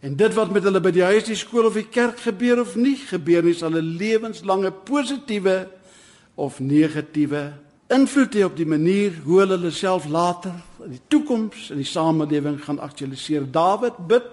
En 0.00 0.16
dit 0.16 0.34
wat 0.34 0.50
met 0.50 0.62
hulle 0.62 0.80
by 0.80 0.90
die 0.90 1.04
huis, 1.04 1.24
die 1.24 1.38
skool 1.38 1.66
of 1.66 1.74
die 1.74 1.90
kerk 1.90 2.18
gebeur 2.20 2.60
of 2.60 2.74
nie 2.74 2.96
gebeur 2.96 3.42
nie, 3.42 3.54
sal 3.54 3.70
'n 3.70 3.96
lewenslange 3.98 4.70
positiewe 4.70 5.68
of 6.34 6.58
negatiewe 6.58 7.52
invloed 7.92 8.34
hê 8.34 8.44
op 8.46 8.56
die 8.56 8.68
manier 8.68 9.16
hoe 9.24 9.42
hulle 9.42 9.70
self 9.70 10.06
later 10.08 10.54
in 10.84 10.94
die 10.96 11.02
toekoms 11.12 11.68
in 11.74 11.80
die 11.82 11.88
samelewing 11.88 12.58
gaan 12.64 12.80
aktualiseer. 12.80 13.44
Dawid 13.52 13.98
bid 14.08 14.28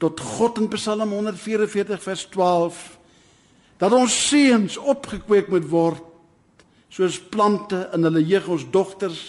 tot 0.00 0.20
God 0.20 0.58
in 0.62 0.68
Psalm 0.72 1.12
144 1.12 2.00
vers 2.02 2.24
12 2.32 2.78
dat 3.80 3.92
ons 3.96 4.14
seuns 4.28 4.76
opgekweek 4.76 5.50
moet 5.52 5.66
word 5.68 6.06
soos 6.90 7.20
plante 7.32 7.84
in 7.94 8.04
hulle 8.08 8.22
jeug 8.24 8.48
ons 8.56 8.64
dogters 8.72 9.20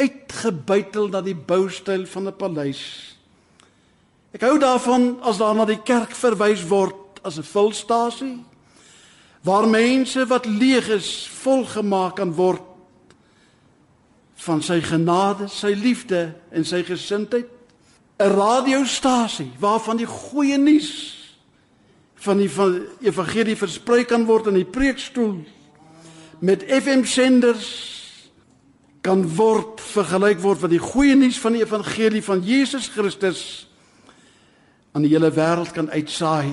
uitgebuitel 0.00 1.10
na 1.12 1.20
die 1.20 1.36
boustyl 1.36 2.06
van 2.06 2.28
'n 2.28 2.36
paleis. 2.36 2.82
Ek 4.32 4.40
hou 4.46 4.58
daarvan 4.58 5.18
as 5.22 5.38
daar 5.38 5.54
na 5.54 5.64
die 5.64 5.82
kerk 5.82 6.14
verwys 6.14 6.62
word 6.68 7.20
as 7.22 7.38
'n 7.38 7.42
vulstasie 7.42 8.44
waar 9.42 9.68
mense 9.68 10.26
wat 10.26 10.46
leeg 10.46 10.88
is 10.88 11.28
volgemaak 11.42 12.16
kan 12.16 12.32
word 12.32 12.62
van 14.34 14.62
sy 14.62 14.80
genade, 14.80 15.48
sy 15.48 15.74
liefde 15.76 16.34
en 16.50 16.64
sy 16.64 16.82
gesindheid 16.82 17.59
'n 18.20 18.28
radiostasie 18.36 19.52
waarvan 19.58 19.96
die 19.96 20.06
goeie 20.06 20.58
nuus 20.58 21.16
van 22.20 22.36
die 22.36 22.50
van 22.50 22.82
evangelie 23.00 23.56
versprei 23.56 24.04
kan 24.04 24.26
word 24.28 24.50
in 24.52 24.58
die 24.60 24.68
preekstoel 24.68 25.38
met 26.44 26.64
FM 26.68 27.04
senders 27.08 27.68
kan 29.00 29.24
word 29.36 29.80
vergelyk 29.80 30.40
word 30.44 30.60
wat 30.60 30.72
die 30.72 30.82
goeie 30.82 31.16
nuus 31.16 31.40
van 31.40 31.56
die 31.56 31.64
evangelie 31.64 32.22
van 32.24 32.44
Jesus 32.44 32.90
Christus 32.92 33.42
aan 34.92 35.06
die 35.06 35.12
hele 35.14 35.30
wêreld 35.32 35.72
kan 35.72 35.88
uitsaai. 35.90 36.52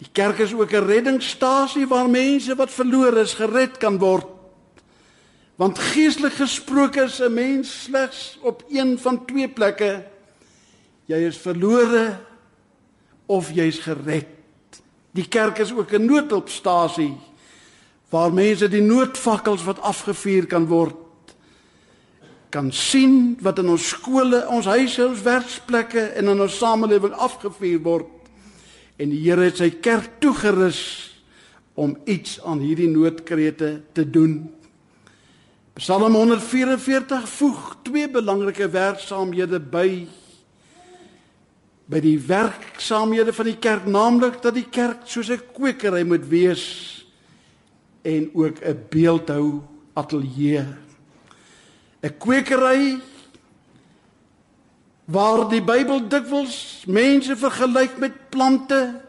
Die 0.00 0.08
kerk 0.12 0.38
is 0.38 0.54
ook 0.54 0.72
'n 0.72 0.86
reddingsstasie 0.86 1.86
waar 1.86 2.08
mense 2.08 2.54
wat 2.54 2.70
verlore 2.70 3.20
is 3.20 3.34
gered 3.34 3.76
kan 3.76 3.98
word. 3.98 4.26
Want 5.56 5.78
geestelik 5.78 6.32
gesproke 6.32 7.02
is 7.02 7.20
'n 7.20 7.34
mens 7.34 7.82
slegs 7.82 8.38
op 8.40 8.64
een 8.70 8.98
van 8.98 9.24
twee 9.26 9.48
plekke 9.48 10.04
Jy 11.12 11.26
is 11.28 11.36
verlore 11.36 12.06
of 13.28 13.50
jy's 13.52 13.82
gered. 13.84 14.30
Die 15.12 15.28
kerk 15.28 15.60
is 15.60 15.72
ook 15.72 15.92
'n 15.92 16.06
noodhulpstasie 16.06 17.12
waar 18.08 18.32
mense 18.32 18.68
die 18.68 18.80
noodvakkels 18.80 19.64
wat 19.64 19.80
afgevuur 19.80 20.46
kan 20.46 20.66
word 20.66 20.96
kan 22.52 22.72
sien 22.72 23.38
wat 23.40 23.58
in 23.62 23.70
ons 23.72 23.88
skole, 23.94 24.42
ons 24.52 24.68
huise, 24.68 25.00
ons 25.06 25.24
werksplekke 25.24 26.02
en 26.20 26.28
in 26.34 26.42
ons 26.44 26.58
samelewing 26.60 27.14
afgevuur 27.16 27.80
word. 27.80 28.10
En 29.00 29.08
die 29.08 29.22
Here 29.24 29.48
het 29.48 29.62
sy 29.62 29.70
kerk 29.80 30.18
toegerus 30.20 30.82
om 31.80 31.96
iets 32.04 32.36
aan 32.44 32.60
hierdie 32.60 32.90
noodkrete 32.92 33.70
te 33.96 34.04
doen. 34.04 34.52
Psalm 35.80 36.12
144 36.12 37.24
voeg 37.38 37.62
twee 37.88 38.10
belangrike 38.12 38.68
werksaamhede 38.68 39.62
by 39.72 40.04
by 41.92 42.00
die 42.00 42.16
werksaamhede 42.16 43.34
van 43.36 43.50
die 43.50 43.58
kerk, 43.60 43.84
naamlik 43.84 44.40
dat 44.40 44.56
die 44.56 44.68
kerk 44.72 45.04
soos 45.04 45.28
'n 45.28 45.40
kwekery 45.52 46.04
moet 46.08 46.24
wees 46.28 47.04
en 48.02 48.30
ook 48.34 48.64
'n 48.64 48.78
beeldhou 48.88 49.62
ateljee. 49.94 50.66
'n 52.02 52.18
Kwekery 52.18 53.00
waar 55.04 55.48
die 55.48 55.62
Bybel 55.62 56.08
dikwels 56.08 56.84
mense 56.86 57.36
vergelyk 57.36 57.98
met 57.98 58.30
plante, 58.30 59.00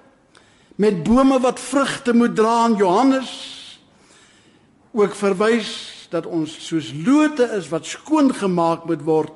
met 0.76 1.04
bome 1.04 1.40
wat 1.40 1.60
vrugte 1.60 2.14
moet 2.14 2.36
dra 2.36 2.64
aan 2.64 2.76
Johannes 2.76 3.32
ook 4.92 5.16
verwys 5.16 6.08
dat 6.10 6.26
ons 6.26 6.54
soos 6.68 6.92
lote 7.06 7.46
is 7.58 7.70
wat 7.70 7.86
skoon 7.86 8.34
gemaak 8.34 8.86
moet 8.86 9.02
word 9.02 9.34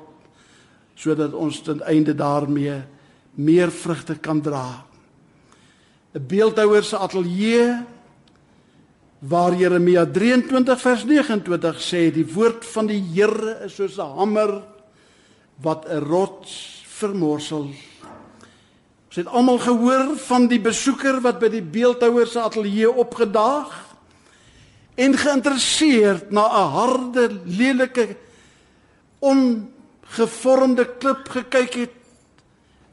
sodat 0.94 1.34
ons 1.34 1.62
ten 1.62 1.82
einde 1.82 2.14
daarmee 2.14 2.82
meer 3.38 3.70
vrugte 3.70 4.18
kan 4.18 4.40
dra. 4.42 4.84
'n 6.14 6.26
Beeldhouer 6.26 6.82
se 6.82 6.98
ateljee 6.98 7.84
waar 9.18 9.54
Jeremia 9.54 10.06
23 10.06 10.80
vers 10.80 11.04
29 11.04 11.82
sê 11.82 12.10
die 12.14 12.26
woord 12.26 12.66
van 12.66 12.86
die 12.86 13.02
Here 13.14 13.64
is 13.64 13.74
soos 13.74 13.98
'n 13.98 14.16
hamer 14.18 14.62
wat 15.62 15.86
'n 15.86 16.02
rots 16.02 16.82
vermorsel. 16.86 17.70
Ons 19.08 19.16
het 19.16 19.26
almal 19.26 19.58
gehoor 19.58 20.16
van 20.16 20.46
die 20.46 20.60
besoeker 20.60 21.20
wat 21.20 21.38
by 21.38 21.48
die 21.48 21.62
beeldhouer 21.62 22.26
se 22.26 22.40
ateljee 22.40 22.90
opgedaag 22.90 23.70
en 24.94 25.14
geïnteresseerd 25.14 26.30
na 26.30 26.42
'n 26.42 26.70
harde, 26.70 27.40
lelike, 27.44 28.16
ongevormde 29.18 30.84
klip 30.98 31.28
gekyk 31.28 31.74
het 31.74 31.97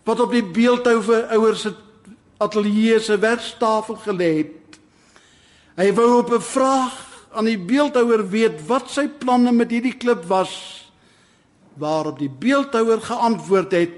wat 0.06 0.22
op 0.22 0.32
die 0.32 0.46
beeldhouer 0.46 1.58
se 1.58 1.74
ateljee 2.38 3.00
se 3.00 3.18
werktafel 3.18 3.98
gelê 4.04 4.32
het. 4.44 4.80
Hy 5.80 5.91
wou 5.94 6.20
op 6.20 6.32
'n 6.32 6.41
vraag 6.41 7.28
aan 7.34 7.46
die 7.46 7.60
beeldhouer 7.60 8.30
weet 8.30 8.68
wat 8.68 8.89
sy 8.89 9.08
planne 9.08 9.52
met 9.52 9.72
hierdie 9.72 9.98
klip 9.98 10.24
was 10.26 10.86
waarop 11.76 12.20
die 12.20 12.30
beeldhouer 12.30 13.02
geantwoord 13.02 13.72
het 13.72 13.91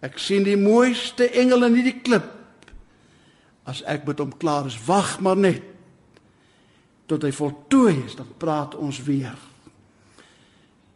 ek 0.00 0.18
sien 0.18 0.44
die 0.44 0.56
mooiste 0.56 1.30
engel 1.30 1.64
in 1.64 1.74
hierdie 1.74 2.00
klip 2.04 2.28
as 3.64 3.82
ek 3.82 4.04
met 4.04 4.18
hom 4.18 4.36
klaar 4.36 4.66
is 4.66 4.76
wag 4.86 5.20
maar 5.20 5.36
net 5.36 5.62
tot 7.08 7.24
hy 7.24 7.32
voltooi 7.32 7.94
is, 8.04 8.16
dan 8.18 8.28
praat 8.40 8.76
ons 8.76 9.00
weer. 9.06 9.36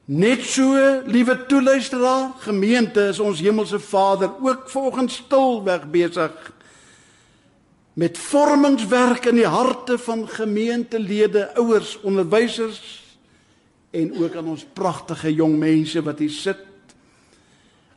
Net 0.05 0.43
so, 0.43 0.75
liewe 1.07 1.37
toeluisteraar, 1.47 2.33
gemeente 2.43 3.05
is 3.13 3.21
ons 3.23 3.39
hemelse 3.41 3.79
Vader 3.79 4.33
ook 4.43 4.65
volgens 4.71 5.21
stilweg 5.23 5.85
besig 5.91 6.51
met 7.95 8.19
vormingswerk 8.19 9.29
in 9.31 9.39
die 9.39 9.47
harte 9.47 9.99
van 10.03 10.25
gemeentelede, 10.29 11.55
ouers, 11.55 11.95
onderwysers 12.03 12.83
en 13.95 14.11
ook 14.19 14.35
aan 14.35 14.51
ons 14.57 14.67
pragtige 14.75 15.35
jong 15.35 15.55
mense 15.61 16.03
wat 16.03 16.19
hier 16.19 16.35
sit. 16.35 16.67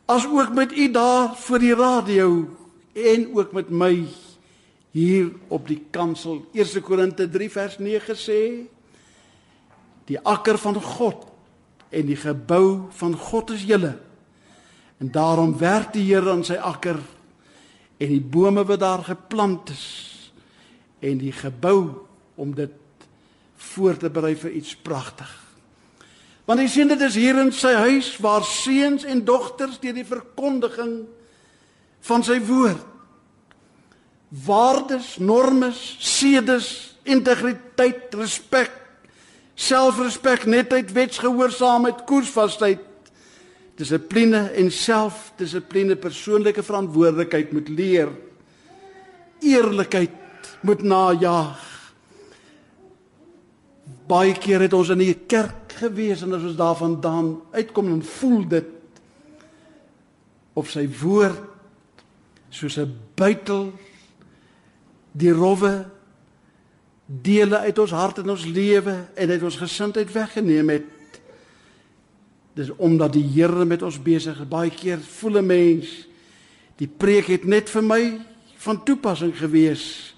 As 0.05 0.27
ook 0.29 0.53
met 0.53 0.77
u 0.77 0.91
daar 0.91 1.33
voor 1.35 1.59
die 1.59 1.73
radio 1.73 2.45
en 2.93 3.29
ook 3.33 3.51
met 3.51 3.69
my 3.69 4.05
hier 4.93 5.31
op 5.47 5.67
die 5.67 5.81
kansel 5.89 6.45
1 6.53 6.81
Korinte 6.81 7.29
3 7.29 7.49
vers 7.49 7.79
9 7.81 8.15
sê 8.19 8.41
die 10.05 10.21
akker 10.21 10.61
van 10.61 10.77
God 10.77 11.33
en 11.95 12.09
die 12.09 12.19
gebou 12.19 12.91
van 12.99 13.15
God 13.15 13.53
is 13.55 13.63
julle. 13.67 13.93
En 14.99 15.11
daarom 15.11 15.55
werk 15.59 15.93
die 15.95 16.05
Here 16.09 16.31
aan 16.31 16.43
sy 16.47 16.57
akker 16.59 16.99
en 17.95 18.11
die 18.11 18.21
bome 18.21 18.65
wat 18.67 18.81
daar 18.83 19.03
geplant 19.07 19.71
is 19.71 19.85
en 20.99 21.19
die 21.21 21.33
gebou 21.35 22.05
om 22.35 22.51
dit 22.55 22.73
voor 23.71 23.97
te 23.99 24.09
berei 24.11 24.35
vir 24.35 24.57
iets 24.59 24.75
pragtig. 24.75 25.29
Want 26.45 26.61
hy 26.61 26.67
sien 26.69 26.91
dit 26.91 27.01
is 27.01 27.15
hier 27.17 27.39
in 27.41 27.51
sy 27.55 27.71
huis 27.87 28.11
waar 28.21 28.43
seuns 28.45 29.07
en 29.07 29.23
dogters 29.25 29.79
deur 29.81 29.95
die 29.95 30.07
verkondiging 30.07 30.99
van 32.05 32.25
sy 32.25 32.37
woord 32.43 32.91
waardes, 34.43 35.15
normes, 35.21 35.77
sedes, 36.01 36.97
integriteit, 37.07 38.13
respek, 38.17 38.73
selfrespek, 39.55 40.45
netheid, 40.45 40.91
wetsgehoorsaamheid, 40.91 42.03
koersvasheid, 42.07 42.83
dissipline 43.79 44.49
en 44.55 44.71
selfdissipline, 44.71 45.95
persoonlike 45.99 46.63
verantwoordelikheid 46.63 47.51
moet 47.55 47.71
leer. 47.71 48.11
Eerlikheid 49.43 50.11
moet 50.63 50.83
najag. 50.83 51.63
Baie 54.07 54.35
keer 54.37 54.67
het 54.67 54.75
ons 54.77 54.91
in 54.93 55.01
die 55.01 55.15
kerk 55.27 55.75
gewees 55.79 56.23
en 56.23 56.35
as 56.37 56.45
ons 56.45 56.59
daarvandaan 56.59 57.33
uitkom 57.55 57.89
en 57.91 58.03
voel 58.19 58.45
dit 58.51 58.71
of 60.55 60.69
sy 60.71 60.85
woord 61.01 61.41
soos 62.49 62.77
'n 62.79 62.95
buitel 63.15 63.73
die 65.11 65.31
rowwe 65.31 65.94
dele 67.05 67.57
uit 67.57 67.79
ons 67.79 67.91
hart 67.91 68.17
en 68.21 68.33
ons 68.33 68.45
lewe 68.45 68.95
en 69.13 69.29
uit 69.29 69.43
ons 69.43 69.57
gesindheid 69.61 70.11
weggeneem 70.11 70.69
het. 70.73 71.19
Dis 72.55 72.71
omdat 72.77 73.13
die 73.13 73.25
Here 73.35 73.65
met 73.65 73.83
ons 73.85 73.99
besig 74.01 74.39
is. 74.39 74.49
Baie 74.49 74.71
keer 74.71 74.99
voel 74.99 75.39
'n 75.41 75.45
mens 75.45 76.07
die 76.77 76.87
preek 76.87 77.27
het 77.27 77.45
net 77.45 77.69
vir 77.69 77.83
my 77.83 78.19
van 78.57 78.83
toepassing 78.83 79.37
gewees. 79.37 80.15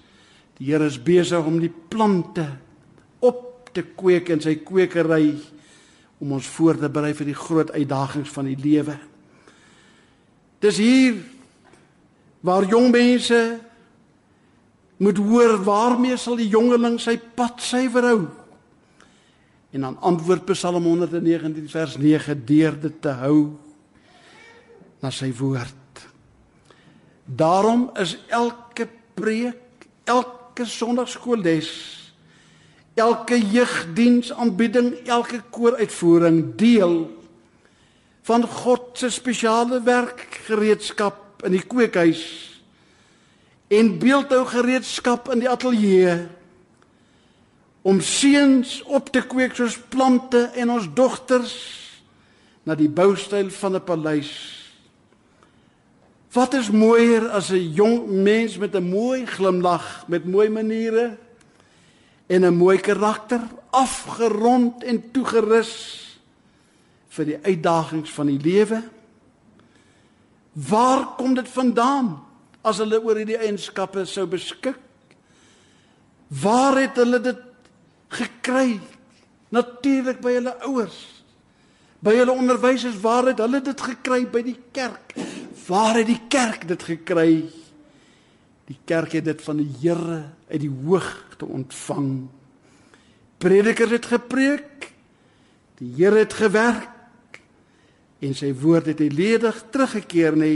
Die 0.58 0.72
Here 0.72 0.86
is 0.86 1.02
besig 1.02 1.44
om 1.44 1.60
die 1.60 1.72
plante 1.88 2.56
op 3.18 3.70
te 3.72 3.82
kweek 3.82 4.28
in 4.28 4.40
sy 4.40 4.54
kwekery 4.54 5.36
om 6.18 6.32
ons 6.32 6.46
voor 6.46 6.78
te 6.78 6.88
berei 6.88 7.14
vir 7.14 7.26
die 7.26 7.34
groot 7.34 7.70
uitdagings 7.70 8.30
van 8.30 8.44
die 8.44 8.56
lewe. 8.56 8.98
Dis 10.58 10.76
hier 10.76 11.14
waar 12.40 12.64
jong 12.64 12.90
mense 12.90 13.60
moet 14.98 15.18
hoor 15.22 15.56
waarmee 15.62 16.16
sal 16.18 16.38
die 16.38 16.50
jongeling 16.50 16.98
sy 17.00 17.16
pad 17.18 17.62
suiwer 17.62 18.06
hou. 18.10 18.20
En 19.70 19.84
dan 19.86 19.98
antwoord 20.00 20.46
Psalm 20.50 20.84
119 20.84 21.68
vers 21.70 21.96
9 22.00 22.38
deur 22.48 22.78
dit 22.82 22.96
te 23.02 23.12
hou 23.20 23.38
na 25.02 25.12
sy 25.14 25.30
woord. 25.38 26.02
Daarom 27.28 27.90
is 28.00 28.16
elke 28.32 28.88
preek, 29.14 29.86
elke 30.08 30.64
sonnaarskoolles, 30.66 31.70
elke 32.98 33.38
jeugdiens 33.38 34.32
aanbieding, 34.32 34.94
elke 35.06 35.42
kooruitvoering 35.54 36.42
deel 36.58 36.96
van 38.26 38.42
God 38.42 38.98
se 38.98 39.12
spesiale 39.12 39.78
werkgereedskap 39.84 41.44
in 41.46 41.54
die 41.54 41.62
kweekhuis 41.62 42.47
en 43.68 43.98
beeldhou 44.00 44.44
gereedskap 44.48 45.28
in 45.32 45.44
die 45.44 45.50
ateljee 45.50 46.26
om 47.88 48.00
seuns 48.00 48.80
op 48.84 49.10
te 49.12 49.22
kweek 49.24 49.54
soos 49.56 49.78
plante 49.92 50.48
en 50.60 50.72
ons 50.72 50.88
dogters 50.92 51.54
na 52.68 52.76
die 52.76 52.88
boustyl 52.88 53.50
van 53.50 53.76
'n 53.76 53.84
paleis. 53.84 54.32
Wat 56.32 56.54
is 56.54 56.70
mooier 56.70 57.28
as 57.28 57.50
'n 57.50 57.72
jong 57.72 58.08
mens 58.08 58.58
met 58.58 58.74
'n 58.74 58.88
mooi 58.88 59.26
glimlag, 59.26 60.04
met 60.08 60.24
mooi 60.24 60.48
maniere 60.48 61.16
en 62.26 62.44
'n 62.44 62.56
mooi 62.56 62.78
karakter, 62.78 63.40
afgerond 63.70 64.84
en 64.84 65.10
toegerus 65.10 65.72
vir 67.08 67.24
die 67.24 67.38
uitdagings 67.42 68.10
van 68.10 68.26
die 68.26 68.40
lewe? 68.40 68.82
Waar 70.52 71.06
kom 71.16 71.34
dit 71.34 71.48
vandaan? 71.48 72.27
As 72.68 72.80
hulle 72.82 73.00
oor 73.00 73.18
hierdie 73.18 73.38
eienskappe 73.38 74.04
sou 74.08 74.26
beskik? 74.30 74.78
Waar 76.28 76.76
het 76.82 76.98
hulle 77.00 77.20
dit 77.24 77.44
gekry? 78.12 78.78
Natuurlik 79.54 80.20
by 80.24 80.34
hulle 80.36 80.54
ouers. 80.68 80.98
By 82.04 82.14
hulle 82.20 82.34
onderwysers, 82.36 82.98
waar 83.02 83.30
het 83.32 83.40
hulle 83.42 83.62
dit 83.64 83.86
gekry 83.88 84.22
by 84.30 84.42
die 84.46 84.58
kerk? 84.76 85.16
Waar 85.68 85.98
het 86.00 86.08
die 86.08 86.20
kerk 86.30 86.68
dit 86.68 86.84
gekry? 86.92 87.32
Die 88.68 88.78
kerk 88.84 89.16
het 89.16 89.24
dit 89.24 89.40
van 89.42 89.62
die 89.62 89.70
Here 89.80 90.20
uit 90.50 90.60
die 90.60 90.72
hoogte 90.84 91.48
ontvang. 91.48 92.28
Predikers 93.40 93.96
het 93.96 94.06
gepreek. 94.12 94.90
Die 95.80 95.94
Here 95.96 96.20
het 96.20 96.36
gewerk 96.36 96.94
en 98.18 98.34
sy 98.34 98.50
woord 98.58 98.90
het 98.90 99.00
ledig 99.14 99.58
teruggekeer 99.70 100.34
nê 100.34 100.52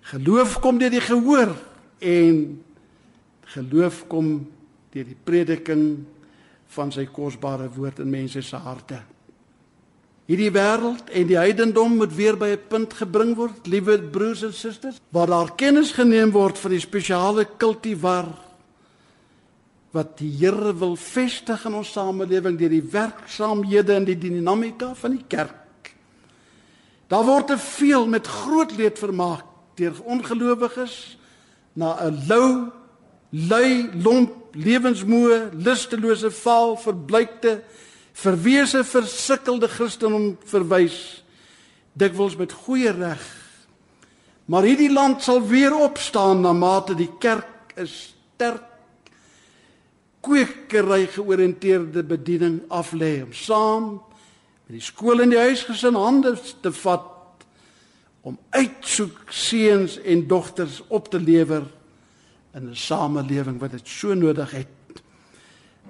Geloof 0.00 0.58
kom 0.60 0.78
deur 0.78 0.90
die 0.90 1.04
gehoor 1.04 1.54
en 2.00 2.62
geloof 3.52 4.06
kom 4.08 4.32
deur 4.94 5.06
die 5.06 5.18
prediking 5.24 5.84
van 6.74 6.92
sy 6.94 7.06
kosbare 7.10 7.68
woord 7.74 8.00
in 8.02 8.10
mense 8.10 8.42
se 8.42 8.56
harte. 8.56 9.00
Hierdie 10.30 10.52
wêreld 10.54 11.10
en 11.10 11.26
die 11.26 11.38
heidendom 11.38 11.96
moet 11.98 12.12
weer 12.14 12.36
by 12.38 12.54
'n 12.54 12.68
punt 12.68 12.92
gebring 12.94 13.34
word, 13.34 13.66
liewe 13.66 13.98
broers 13.98 14.42
en 14.42 14.52
susters, 14.54 15.00
waar 15.10 15.26
daar 15.26 15.56
kennis 15.56 15.92
geneem 15.92 16.30
word 16.30 16.58
van 16.58 16.70
die 16.70 16.80
spesiale 16.80 17.44
kultivar 17.58 18.28
wat 19.90 20.18
die 20.18 20.30
Here 20.38 20.72
wil 20.78 20.94
vestig 20.96 21.64
in 21.66 21.74
ons 21.74 21.92
samelewing 21.92 22.56
deur 22.58 22.70
die 22.70 22.90
werksaamhede 22.92 23.94
en 23.94 24.04
die 24.04 24.18
dinamika 24.18 24.94
van 24.94 25.16
die 25.16 25.24
kerk. 25.26 25.94
Daar 27.10 27.26
word 27.26 27.50
te 27.50 27.58
veel 27.58 28.06
met 28.06 28.26
groot 28.26 28.70
leed 28.78 28.98
vermaak 28.98 29.49
deur 29.80 29.96
ongelowiges 30.04 31.16
na 31.72 31.96
'n 32.04 32.22
lou, 32.28 32.70
lui, 33.30 33.88
lomp 34.02 34.54
lewensmoe, 34.54 35.50
lustelose, 35.52 36.30
vaal, 36.30 36.76
verbleikte, 36.76 37.62
verwese, 38.12 38.84
versukkelde 38.84 39.68
Christendom 39.68 40.36
verwys 40.44 41.24
dikwels 41.92 42.36
met 42.36 42.52
goeie 42.52 42.90
reg. 42.90 43.22
Maar 44.50 44.66
hierdie 44.66 44.92
land 44.92 45.22
sal 45.22 45.42
weer 45.46 45.74
opstaan 45.74 46.40
na 46.40 46.52
mate 46.52 46.94
die 46.94 47.10
kerk 47.18 47.74
'n 47.76 47.86
sterk 47.86 48.66
kwekery 50.20 51.06
georiënteerde 51.06 52.02
bediening 52.04 52.60
aflê 52.68 53.22
om 53.22 53.32
saam 53.32 54.02
met 54.66 54.76
die 54.76 54.84
skool 54.84 55.22
en 55.22 55.32
die 55.32 55.38
huisgesin 55.40 55.96
hande 55.96 56.34
te 56.60 56.72
vat 56.72 57.06
om 58.20 58.38
uitsoek 58.50 59.30
seuns 59.32 59.96
en 60.00 60.26
dogters 60.26 60.82
op 60.88 61.08
te 61.08 61.20
lewer 61.20 61.62
in 62.54 62.68
'n 62.68 62.76
samelewing 62.76 63.60
wat 63.60 63.70
dit 63.70 63.88
so 63.88 64.14
nodig 64.14 64.50
het. 64.50 65.02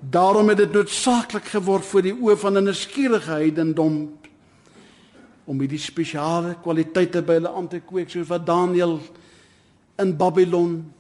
Daarom 0.01 0.49
het 0.49 0.57
dit 0.57 0.73
noodsaaklik 0.73 1.45
geword 1.45 1.85
vir 1.85 2.03
die 2.03 2.14
oë 2.14 2.37
van 2.37 2.57
'n 2.57 2.64
nuuskierige 2.64 3.31
heidendom 3.31 4.19
om 5.45 5.61
hierdie 5.61 5.79
spesiale 5.79 6.57
kwaliteite 6.62 7.23
by 7.23 7.33
hulle 7.33 7.51
aan 7.51 7.69
te 7.69 7.81
kweek 7.81 8.11
soos 8.11 8.29
wat 8.29 8.47
Daniël 8.47 9.01
in 9.99 10.16
Babylon 10.16 10.93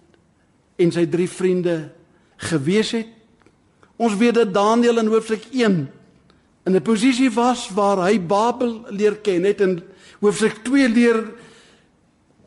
en 0.76 0.92
sy 0.92 1.06
drie 1.06 1.28
vriende 1.28 1.92
gewees 2.36 2.90
het. 2.90 3.06
Ons 3.96 4.16
weet 4.16 4.34
dat 4.34 4.54
Daniël 4.54 4.98
in 4.98 5.06
hoofstuk 5.06 5.44
1 5.52 5.88
in 6.64 6.76
'n 6.76 6.82
posisie 6.82 7.30
was 7.30 7.70
waar 7.70 8.04
hy 8.06 8.20
Babel 8.20 8.84
leer 8.88 9.16
ken 9.16 9.44
het 9.44 9.60
en 9.60 9.82
hoofstuk 10.20 10.64
2 10.64 10.88
leer 10.88 11.32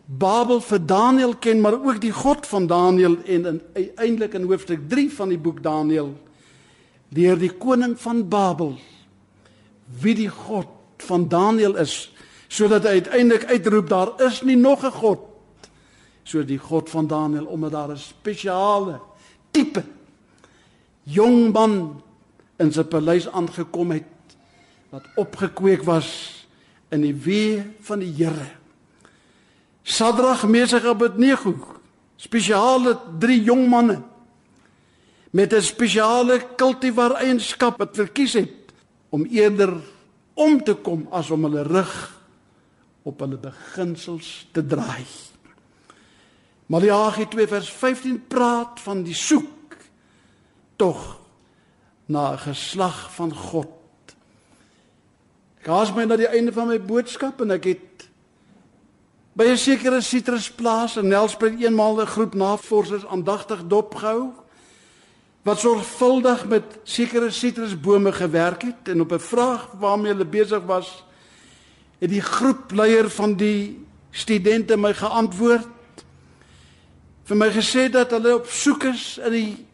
Babel 0.06 0.62
vir 0.62 0.86
Daniël 0.86 1.36
ken 1.36 1.62
maar 1.62 1.73
ook 1.73 2.02
die 2.02 2.12
God 2.12 2.47
van 2.47 2.67
Daniël 2.67 3.17
en 3.26 3.45
in 3.45 3.62
uiteindelik 3.73 4.34
in 4.34 4.43
hoofstuk 4.43 4.89
3 4.89 5.12
van 5.12 5.30
die 5.30 5.38
boek 5.38 5.63
Daniël 5.63 6.13
leer 7.10 7.38
die 7.38 7.54
koning 7.58 7.99
van 7.99 8.28
Babel 8.30 8.78
wie 10.02 10.15
die 10.15 10.30
God 10.30 10.69
van 10.97 11.28
Daniël 11.28 11.76
is 11.76 12.12
sodat 12.47 12.84
hy 12.84 13.02
uiteindelik 13.02 13.45
uitroep 13.49 13.89
daar 13.89 14.13
is 14.28 14.41
nie 14.41 14.58
nog 14.58 14.84
'n 14.86 14.91
god 14.91 15.19
so 16.23 16.43
die 16.43 16.58
god 16.58 16.89
van 16.89 17.08
Daniël 17.08 17.45
omdat 17.45 17.71
daar 17.71 17.91
'n 17.91 17.97
spesiale 17.97 18.99
tipe 19.52 19.84
jong 21.04 21.54
man 21.54 22.02
in 22.63 22.71
sy 22.73 22.86
paleis 22.88 23.28
aangekom 23.30 23.93
het 23.97 24.38
wat 24.93 25.06
opgekweek 25.19 25.84
was 25.86 26.10
in 26.93 27.04
die 27.06 27.15
wee 27.15 27.62
van 27.84 28.04
die 28.04 28.12
Here 28.15 28.49
Sadrag 29.84 30.47
Mesach 30.47 30.88
Abednego 30.88 31.54
spesiale 32.15 32.95
drie 33.19 33.41
jong 33.43 33.67
manne 33.67 34.02
met 35.34 35.54
'n 35.54 35.62
spesiale 35.62 36.39
kultivar 36.56 37.17
eienskap 37.19 37.78
wat 37.78 37.95
verkies 37.95 38.34
het 38.34 38.73
om 39.10 39.26
eerder 39.26 39.82
om 40.34 40.63
te 40.63 40.73
kom 40.73 41.08
as 41.12 41.32
om 41.32 41.43
hulle 41.43 41.63
rug 41.63 42.21
op 43.04 43.19
hulle 43.19 43.38
beginsels 43.38 44.47
te 44.52 44.65
draai. 44.65 45.06
Maleagi 46.65 47.28
2 47.28 47.47
vers 47.47 47.69
15 47.69 48.28
praat 48.28 48.80
van 48.80 49.04
die 49.04 49.13
soek 49.13 49.76
tog 50.76 51.19
na 52.13 52.34
'n 52.34 52.43
geslag 52.45 53.10
van 53.15 53.34
God. 53.34 53.67
Ek 55.60 55.67
haas 55.67 55.93
my 55.95 56.06
na 56.06 56.15
die 56.15 56.28
einde 56.28 56.54
van 56.54 56.67
my 56.67 56.80
boodskap 56.80 57.41
en 57.41 57.52
ek 57.52 57.63
het 57.63 57.93
by 59.34 59.45
'n 59.49 59.58
sekere 59.58 60.02
sitrusplaas 60.02 60.97
in 60.97 61.08
Nelspruit 61.08 61.62
eenmaal 61.62 62.02
'n 62.02 62.06
groep 62.06 62.34
navorsers 62.34 63.06
aandagtig 63.06 63.63
dopgehou 63.67 64.34
wat 65.43 65.60
sorgvuldig 65.60 66.45
met 66.45 66.63
sekere 66.84 67.32
sitrusbome 67.32 68.12
gewerk 68.12 68.62
het 68.62 68.88
en 68.88 69.02
op 69.02 69.12
'n 69.12 69.19
vraag 69.19 69.67
waarmee 69.80 70.12
hulle 70.12 70.26
besig 70.26 70.63
was 70.65 71.04
het 71.99 72.10
die 72.10 72.21
groepleier 72.21 73.10
van 73.10 73.36
die 73.36 73.86
studente 74.12 74.78
my 74.78 74.93
geantwoord 74.93 75.67
vir 77.23 77.38
my 77.38 77.49
gesê 77.52 77.89
dat 77.91 78.12
hulle 78.12 78.36
op 78.36 78.47
soek 78.47 78.84
is 78.84 79.17
in 79.17 79.32
die 79.32 79.65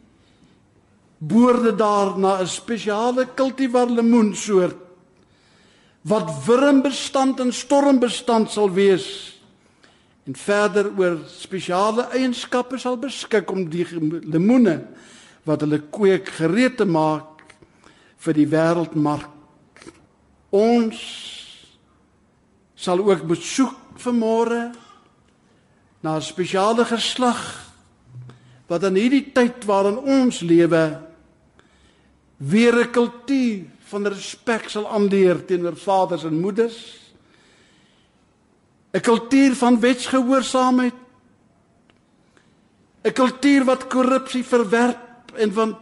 boorde 1.20 1.74
daar 1.76 2.18
na 2.18 2.40
'n 2.40 2.46
spesiale 2.46 3.26
kultivar 3.34 3.86
lemoensoort 3.86 4.76
wat 6.00 6.44
wurmbestand 6.46 7.40
en 7.40 7.52
stormbestand 7.52 8.50
sal 8.50 8.70
wees 8.72 9.36
en 10.24 10.36
verder 10.36 10.88
oor 10.96 11.18
spesiale 11.28 12.08
eienskappe 12.16 12.78
sal 12.78 12.96
beskik 12.96 13.50
om 13.50 13.68
die 13.68 13.86
lemoene 14.24 14.80
wat 15.44 15.60
hulle 15.60 15.82
kweek 15.92 16.28
gereed 16.28 16.76
te 16.76 16.84
maak 16.84 17.44
vir 18.20 18.36
die 18.36 18.48
wêreldmark. 18.48 19.28
Ons 20.50 21.00
sal 22.76 23.00
ook 23.04 23.26
besoek 23.28 23.76
vanmôre 24.00 24.72
na 26.00 26.16
'n 26.16 26.22
spesiale 26.22 26.84
geslag 26.84 27.40
wat 28.68 28.84
in 28.84 28.94
hierdie 28.94 29.32
tyd 29.32 29.64
waarin 29.64 29.98
ons 29.98 30.40
lewe 30.40 31.09
weer 32.40 32.74
'n 32.74 32.90
kultuur 32.90 33.64
van 33.90 34.06
respek 34.06 34.68
sal 34.68 34.88
aanleer 34.88 35.44
teenoor 35.44 35.76
vaders 35.76 36.24
en 36.24 36.40
moeders. 36.40 36.98
'n 38.92 39.00
kultuur 39.00 39.54
van 39.54 39.80
wetsgehoorsaamheid. 39.80 40.94
'n 43.04 43.12
kultuur 43.12 43.64
wat 43.64 43.86
korrupsie 43.86 44.44
verwerp 44.44 45.32
en 45.34 45.52
van 45.52 45.78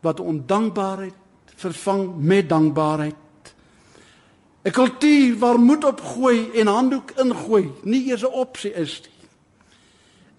wat 0.00 0.20
ondankbaarheid 0.20 1.14
vervang 1.54 2.16
met 2.16 2.48
dankbaarheid. 2.48 3.14
'n 4.64 4.70
Kultuur 4.70 5.38
waar 5.38 5.58
moed 5.58 5.84
opgooi 5.84 6.50
en 6.50 6.66
handdoek 6.66 7.10
ingooi 7.10 7.72
nie 7.82 8.06
eers 8.06 8.22
'n 8.22 8.32
opsie 8.32 8.72
is 8.74 9.00
nie. 9.02 9.28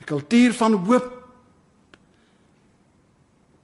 'n 0.01 0.03
Kultuur 0.03 0.53
van 0.53 0.73
hoop 0.73 1.20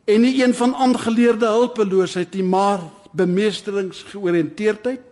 en 0.08 0.22
nie 0.24 0.43
een 0.43 0.54
van 0.56 0.76
aangeleerde 0.76 1.48
hulpeloosheid 1.52 2.34
nie, 2.34 2.43
maar 2.43 2.80
bemeesteringsgeoriënteerdheid. 3.12 5.04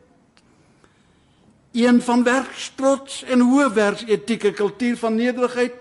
Een 1.76 2.00
van 2.02 2.24
werkstrots 2.24 3.24
en 3.28 3.44
hoë 3.44 3.74
werksetieke 3.76 4.54
kultuur 4.56 4.98
van 4.98 5.16
nederigheid, 5.16 5.76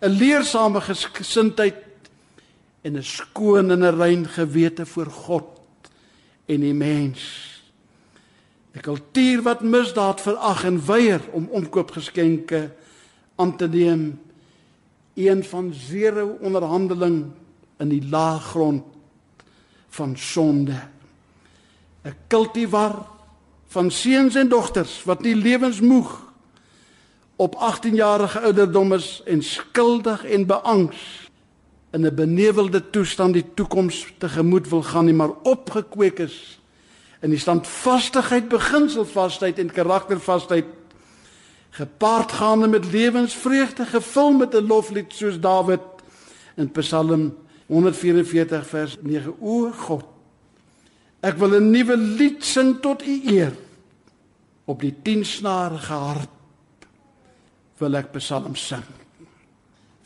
'n 0.00 0.14
leersame 0.14 0.80
gesindheid 0.80 1.74
en 2.82 2.96
'n 2.96 3.02
skoon 3.02 3.70
en 3.70 3.82
'n 3.82 3.96
rein 3.98 4.28
gewete 4.28 4.86
voor 4.86 5.10
God 5.10 5.48
en 6.46 6.60
die 6.60 6.74
mens. 6.74 7.20
'n 8.74 8.80
Kultuur 8.80 9.42
wat 9.42 9.62
misdaad 9.62 10.20
verag 10.20 10.64
en 10.64 10.86
weier 10.86 11.20
om 11.32 11.48
omkoopgeskenke 11.50 12.70
aan 13.34 13.56
te 13.56 13.68
neem. 13.68 14.20
Een 15.14 15.44
van 15.44 15.72
zero 15.74 16.36
onderhandeling 16.40 17.32
in 17.80 17.88
die 17.88 18.04
laaggrond 18.08 18.84
van 19.88 20.16
sonde. 20.16 20.78
'n 22.04 22.16
Kultivar 22.26 23.06
van 23.68 23.90
seuns 23.90 24.34
en 24.34 24.48
dogters 24.48 25.02
wat 25.04 25.22
nie 25.22 25.34
lewensmoeg 25.34 26.32
op 27.36 27.54
18 27.54 27.94
jarige 27.94 28.40
ouderdom 28.40 28.92
is 28.92 29.22
en 29.24 29.42
skuldig 29.42 30.24
en 30.24 30.46
beangs 30.46 31.30
in 31.90 32.06
'n 32.06 32.14
benevelde 32.14 32.90
toestand 32.90 33.34
die 33.34 33.44
toekoms 33.54 34.12
tegemoet 34.18 34.68
wil 34.68 34.82
gaan 34.82 35.04
nie 35.04 35.14
maar 35.14 35.32
opgekweek 35.42 36.18
is 36.18 36.58
in 37.20 37.30
die 37.30 37.38
standvastigheid 37.38 38.48
beginselvasheid 38.48 39.58
en 39.58 39.72
karaktervasheid 39.72 40.66
gepaard 41.70 42.32
gaande 42.32 42.68
met 42.68 42.92
lewensvreugde 42.92 43.86
gevul 43.86 44.32
met 44.32 44.54
'n 44.54 44.66
loflied 44.66 45.12
soos 45.12 45.40
Dawid 45.40 45.80
in 46.56 46.70
Psalm 46.70 47.36
144 47.70 48.66
vers 48.66 48.96
9 49.02 49.36
o 49.40 49.70
God 49.86 50.06
ek 51.22 51.38
wil 51.38 51.56
'n 51.56 51.70
nuwe 51.70 51.96
lied 51.96 52.44
sing 52.44 52.80
tot 52.82 53.06
u 53.06 53.16
eer 53.30 53.54
op 54.66 54.80
die 54.80 54.94
10 55.02 55.24
snarige 55.24 55.94
hart 55.94 56.36
wil 57.78 57.96
ek 57.96 58.12
psalm 58.12 58.56
sing 58.56 58.84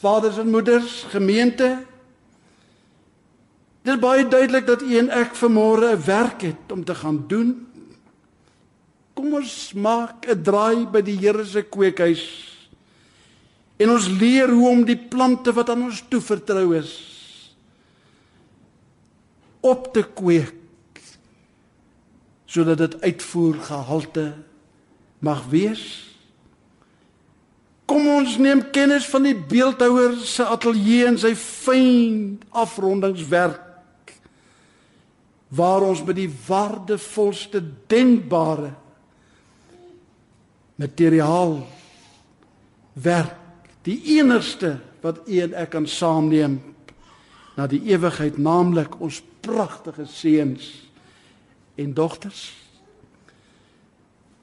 vaders 0.05 0.39
en 0.39 0.51
moeders, 0.51 1.05
gemeente. 1.09 1.79
Dit 3.85 3.95
is 3.95 4.01
baie 4.01 4.27
duidelik 4.29 4.67
dat 4.69 4.83
u 4.85 4.97
en 5.01 5.11
ek 5.13 5.37
vanmôre 5.39 5.93
'n 5.93 6.05
werk 6.05 6.43
het 6.43 6.73
om 6.73 6.85
te 6.85 6.95
gaan 6.95 7.25
doen. 7.29 7.67
Kom 9.15 9.35
ons 9.35 9.73
maak 9.73 10.27
'n 10.29 10.43
draai 10.43 10.87
by 10.87 11.01
die 11.01 11.17
Here 11.17 11.45
se 11.45 11.63
kweekhuis. 11.63 12.25
En 13.77 13.91
ons 13.91 14.09
leer 14.09 14.51
hoe 14.51 14.69
om 14.69 14.85
die 14.85 14.97
plante 14.97 15.53
wat 15.53 15.71
aan 15.71 15.83
ons 15.83 16.05
toevertrou 16.09 16.77
is 16.77 17.14
op 19.65 19.89
te 19.97 20.05
kweek 20.05 20.53
sodat 22.55 22.79
dit 22.79 23.01
uitvoer 23.03 23.57
gehalte 23.67 24.29
mag 25.19 25.41
wees. 25.51 25.83
Kom 27.91 28.07
ons 28.09 28.37
neem 28.39 28.63
kennis 28.71 29.09
van 29.11 29.27
die 29.27 29.35
beeldhouer 29.35 30.15
se 30.23 30.45
ateljee 30.47 31.09
en 31.09 31.19
sy 31.19 31.33
fyn 31.39 32.19
afrondingswerk 32.55 34.15
waar 35.55 35.85
ons 35.87 36.03
by 36.07 36.15
die 36.17 36.31
waardevolste 36.47 37.61
denkbare 37.91 38.73
materiaal 40.81 41.59
werk. 42.93 43.41
Die 43.87 43.99
enigste 44.17 44.79
wat 45.05 45.21
u 45.29 45.43
en 45.45 45.55
ek 45.61 45.75
kan 45.75 45.87
saamneem 45.91 46.57
na 47.55 47.69
die 47.71 47.83
ewigheid 47.93 48.39
naamlik 48.41 48.97
ons 49.05 49.21
pragtige 49.45 50.07
seuns 50.07 50.69
en 51.75 51.95
dogters 51.95 52.53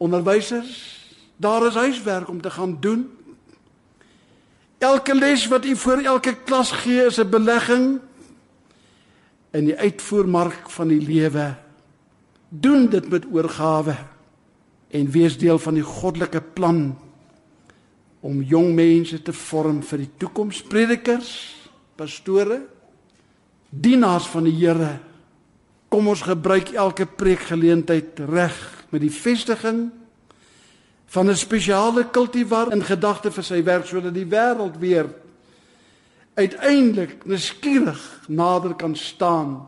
onderwysers 0.02 1.00
daar 1.38 1.66
is 1.66 1.74
huiswerk 1.74 2.30
om 2.30 2.42
te 2.42 2.50
gaan 2.50 2.78
doen. 2.80 3.10
Elke 4.78 5.16
les 5.16 5.48
wat 5.48 5.66
u 5.66 5.76
vir 5.76 6.06
elke 6.06 6.36
klas 6.46 6.72
gee 6.72 7.06
is 7.06 7.18
'n 7.18 7.30
belegging 7.30 8.00
in 9.52 9.66
die 9.66 9.78
uitvoermark 9.78 10.70
van 10.70 10.88
die 10.88 11.02
lewe. 11.02 11.56
Doen 12.50 12.90
dit 12.90 13.10
met 13.10 13.26
oorgawe 13.32 13.96
en 14.88 15.12
wees 15.12 15.38
deel 15.38 15.60
van 15.60 15.74
die 15.74 15.84
goddelike 15.84 16.42
plan 16.42 16.98
om 18.20 18.42
jong 18.42 18.74
mense 18.74 19.22
te 19.22 19.34
vorm 19.34 19.84
vir 19.84 19.98
die 19.98 20.12
toekoms 20.18 20.62
predikers 20.62 21.56
pastore 21.96 22.62
dienaars 23.72 24.28
van 24.28 24.44
die 24.44 24.56
Here 24.60 25.00
kom 25.92 26.08
ons 26.12 26.24
gebruik 26.28 26.74
elke 26.76 27.08
preekgeleentheid 27.08 28.20
reg 28.28 28.56
met 28.92 29.02
die 29.04 29.12
vestiging 29.12 29.90
van 31.12 31.30
'n 31.30 31.36
spesiale 31.36 32.06
kultivar 32.12 32.72
in 32.72 32.84
gedagte 32.84 33.32
vir 33.32 33.44
sy 33.44 33.64
werk 33.64 33.86
sodat 33.86 34.14
die 34.14 34.28
wêreld 34.28 34.80
weer 34.80 35.08
uiteindelik 36.36 37.26
nuuskierig 37.26 38.24
nader 38.28 38.76
kan 38.76 38.96
staan 38.96 39.68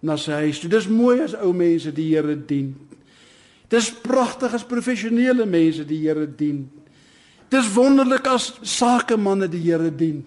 na 0.00 0.16
sy 0.16 0.32
huis. 0.32 0.60
Dit 0.60 0.72
is 0.72 0.88
mooi 0.88 1.20
as 1.20 1.34
ou 1.34 1.52
mense 1.52 1.92
die 1.92 2.14
Here 2.14 2.36
dien. 2.46 2.76
Dis 3.68 3.90
pragtig 3.90 4.54
as 4.54 4.64
professionele 4.64 5.46
mense 5.46 5.84
die 5.84 5.98
Here 5.98 6.26
dien. 6.26 6.70
Dis 7.48 7.72
wonderlik 7.74 8.26
as 8.26 8.52
sakemanne 8.62 9.48
die 9.48 9.62
Here 9.66 9.90
dien. 9.90 10.22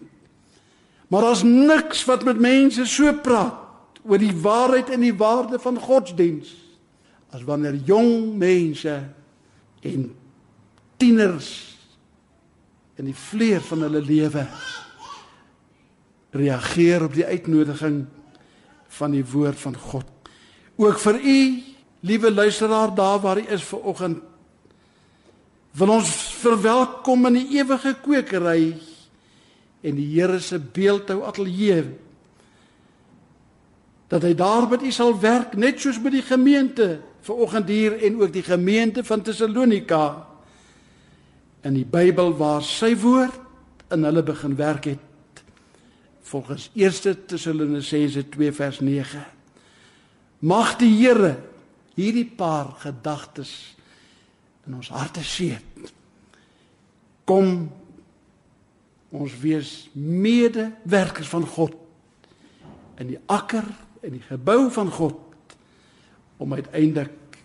Maar 1.11 1.27
daar's 1.27 1.43
niks 1.43 2.05
wat 2.07 2.23
met 2.23 2.39
mense 2.39 2.85
so 2.87 3.11
praat 3.19 3.59
oor 4.07 4.21
die 4.21 4.33
waarheid 4.33 4.89
en 4.95 5.03
die 5.03 5.15
waarde 5.15 5.59
van 5.59 5.75
godsdiens 5.79 6.53
as 7.35 7.43
wanneer 7.47 7.75
jong 7.85 8.31
mense 8.39 8.93
en 9.87 10.07
tieners 10.99 11.49
in 12.99 13.09
die 13.09 13.17
vleur 13.17 13.61
van 13.67 13.83
hulle 13.85 14.01
lewe 14.07 14.45
reageer 16.31 17.03
op 17.03 17.15
die 17.15 17.27
uitnodiging 17.27 18.03
van 18.91 19.15
die 19.15 19.23
woord 19.25 19.59
van 19.59 19.75
God. 19.75 20.07
Ook 20.79 20.99
vir 20.99 21.19
u, 21.19 21.39
liewe 22.07 22.31
luisteraar, 22.31 22.95
daar 22.95 23.19
waar 23.19 23.39
u 23.39 23.43
is 23.51 23.63
ver 23.67 23.83
oggend, 23.91 24.23
wil 25.75 25.91
ons 25.97 26.11
verwelkom 26.39 27.27
in 27.31 27.39
die 27.41 27.59
ewige 27.59 27.95
kwekery 28.03 28.75
en 29.81 29.97
die 29.97 30.07
Here 30.13 30.39
se 30.39 30.59
beeldhou 30.59 31.23
ateljee. 31.25 31.83
Dat 34.11 34.25
hy 34.27 34.33
daar 34.37 34.67
met 34.69 34.83
u 34.83 34.91
sal 34.91 35.15
werk 35.19 35.55
net 35.57 35.79
soos 35.79 36.01
by 36.01 36.11
die 36.13 36.25
gemeente 36.25 36.99
ver 37.21 37.37
oggend 37.45 37.69
hier 37.69 37.95
en 38.01 38.21
ook 38.21 38.33
die 38.33 38.45
gemeente 38.45 39.03
van 39.05 39.21
Tessalonika 39.21 40.27
in 41.61 41.77
die 41.77 41.85
Bybel 41.85 42.33
waar 42.37 42.63
sy 42.65 42.95
woord 42.97 43.37
in 43.93 44.05
hulle 44.07 44.23
begin 44.25 44.55
werk 44.57 44.89
het 44.89 45.43
volgens 46.31 46.69
1 46.73 47.25
Tessalonisense 47.27 48.29
2 48.29 48.51
vers 48.55 48.79
9. 48.79 49.25
Mag 50.39 50.77
die 50.79 50.89
Here 50.95 51.35
hierdie 51.97 52.25
paar 52.25 52.71
gedagtes 52.79 53.75
in 54.65 54.77
ons 54.79 54.89
harte 54.93 55.23
seet. 55.27 55.91
Kom 57.27 57.67
ons 59.11 59.33
wees 59.41 59.89
medewerkers 59.93 61.29
van 61.31 61.45
God 61.47 61.75
in 63.01 63.11
die 63.11 63.19
akker 63.31 63.65
en 64.01 64.15
die 64.15 64.23
gebou 64.25 64.69
van 64.73 64.91
God 64.93 65.55
om 66.41 66.55
uiteindelik 66.57 67.37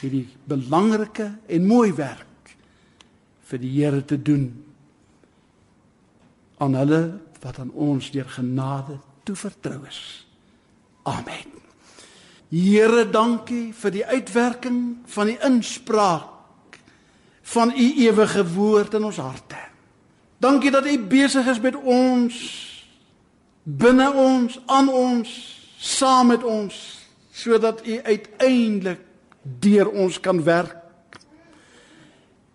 hierdie 0.00 0.26
belangrike 0.48 1.32
en 1.50 1.66
mooi 1.66 1.90
werk 1.96 2.54
vir 3.50 3.62
die 3.62 3.72
Here 3.74 4.04
te 4.04 4.18
doen 4.20 4.46
aan 6.62 6.74
hulle 6.78 7.02
wat 7.42 7.60
aan 7.62 7.70
ons 7.74 8.10
deur 8.14 8.28
genade 8.30 8.98
toevertrou 9.26 9.80
is. 9.88 10.00
Amen. 11.08 11.54
Here, 12.48 13.04
dankie 13.10 13.70
vir 13.76 13.92
die 13.92 14.04
uitwerking 14.06 14.80
van 15.12 15.28
die 15.28 15.38
inspraak 15.44 16.78
van 17.52 17.72
u 17.72 17.86
ewige 18.04 18.44
woord 18.54 18.96
in 18.96 19.08
ons 19.08 19.20
harte. 19.20 19.67
Dankie 20.38 20.70
dat 20.70 20.86
u 20.86 20.98
besig 20.98 21.46
is 21.46 21.60
met 21.60 21.74
ons 21.74 22.66
binne 23.62 24.12
ons, 24.12 24.60
aan 24.66 24.88
ons, 24.88 25.30
saam 25.78 26.26
met 26.26 26.44
ons 26.44 26.96
sodat 27.32 27.86
u 27.86 28.00
uiteindelik 28.02 29.00
deur 29.42 29.90
ons 29.90 30.20
kan 30.20 30.42
werk. 30.42 30.76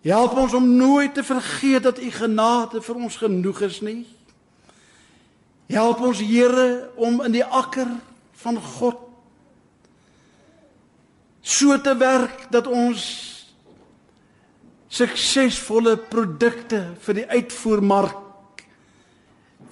Help 0.04 0.36
ons 0.36 0.52
om 0.52 0.66
nooit 0.76 1.14
te 1.14 1.24
vergeet 1.24 1.82
dat 1.82 2.00
u 2.00 2.10
genade 2.10 2.82
vir 2.82 2.94
ons 2.94 3.16
genoeg 3.16 3.60
is 3.64 3.80
nie. 3.80 4.02
Help 5.72 6.00
ons 6.04 6.20
Here 6.20 6.90
om 7.00 7.22
in 7.24 7.32
die 7.32 7.44
akker 7.44 7.88
van 8.44 8.60
God 8.60 9.00
so 11.40 11.80
te 11.80 11.96
werk 11.96 12.46
dat 12.52 12.66
ons 12.68 13.33
suksesvolle 14.94 15.96
produkte 16.10 16.80
vir 17.02 17.18
die 17.18 17.26
uitvoermark 17.32 18.62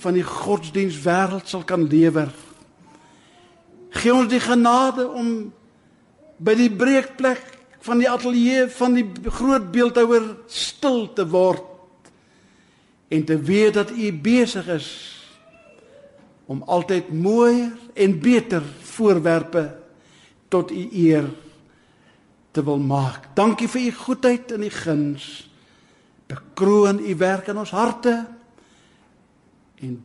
van 0.02 0.16
die 0.18 0.26
godsdienstwêreld 0.26 1.46
sal 1.50 1.62
kan 1.66 1.84
lewer. 1.86 2.32
Gee 3.94 4.14
ons 4.14 4.30
die 4.32 4.42
genade 4.42 5.06
om 5.06 5.52
by 6.42 6.56
die 6.58 6.70
breekplek 6.74 7.42
van 7.82 8.02
die 8.02 8.10
ateljee 8.10 8.66
van 8.74 8.96
die 8.98 9.06
groot 9.30 9.70
beeldhouer 9.74 10.26
stil 10.50 11.04
te 11.14 11.26
word 11.30 11.68
en 13.12 13.24
te 13.28 13.36
weet 13.38 13.76
dat 13.78 13.92
u 13.92 14.10
besig 14.24 14.68
is 14.72 14.88
om 16.50 16.62
altyd 16.66 17.12
mooier 17.14 17.70
en 17.94 18.18
beter 18.22 18.64
voorwerpe 18.94 19.66
tot 20.52 20.72
u 20.72 20.88
eer 21.04 21.28
te 22.52 22.64
wil 22.64 22.78
maak. 22.78 23.32
Dankie 23.34 23.68
vir 23.68 23.88
u 23.88 23.92
goedheid 23.96 24.52
en 24.52 24.62
u 24.62 24.70
guns. 24.70 25.28
Bekroon 26.26 27.00
u 27.00 27.16
werk 27.16 27.48
in 27.48 27.58
ons 27.58 27.70
harte 27.70 28.26
en 29.82 30.04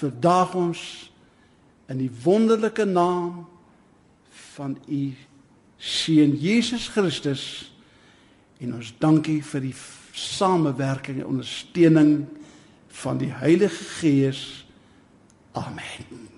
verdaag 0.00 0.54
ons 0.54 0.80
in 1.90 1.98
die 1.98 2.10
wonderlike 2.22 2.84
naam 2.84 3.46
van 4.54 4.76
u 4.86 5.02
seun 5.76 6.36
Jesus 6.38 6.88
Christus 6.88 7.44
en 8.60 8.76
ons 8.76 8.92
dankie 9.00 9.40
vir 9.44 9.64
die 9.64 9.74
samewerking 10.12 11.20
en 11.20 11.32
ondersteuning 11.32 12.12
van 13.02 13.20
die 13.20 13.32
Heilige 13.32 13.84
Gees 14.00 14.42
Amen. 15.56 16.28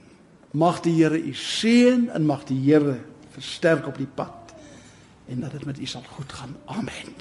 Mag 0.56 0.80
die 0.80 0.94
Here 0.96 1.18
u 1.18 1.34
seën 1.36 2.08
en 2.14 2.26
mag 2.26 2.46
die 2.48 2.60
Here 2.64 2.96
versterk 3.34 3.86
op 3.90 3.98
die 4.00 4.08
pad 4.08 4.41
en 5.26 5.40
dat 5.40 5.50
dit 5.50 5.64
met 5.64 5.78
u 5.78 5.86
sal 5.86 6.02
goed 6.02 6.32
gaan. 6.32 6.56
Amen. 6.64 7.14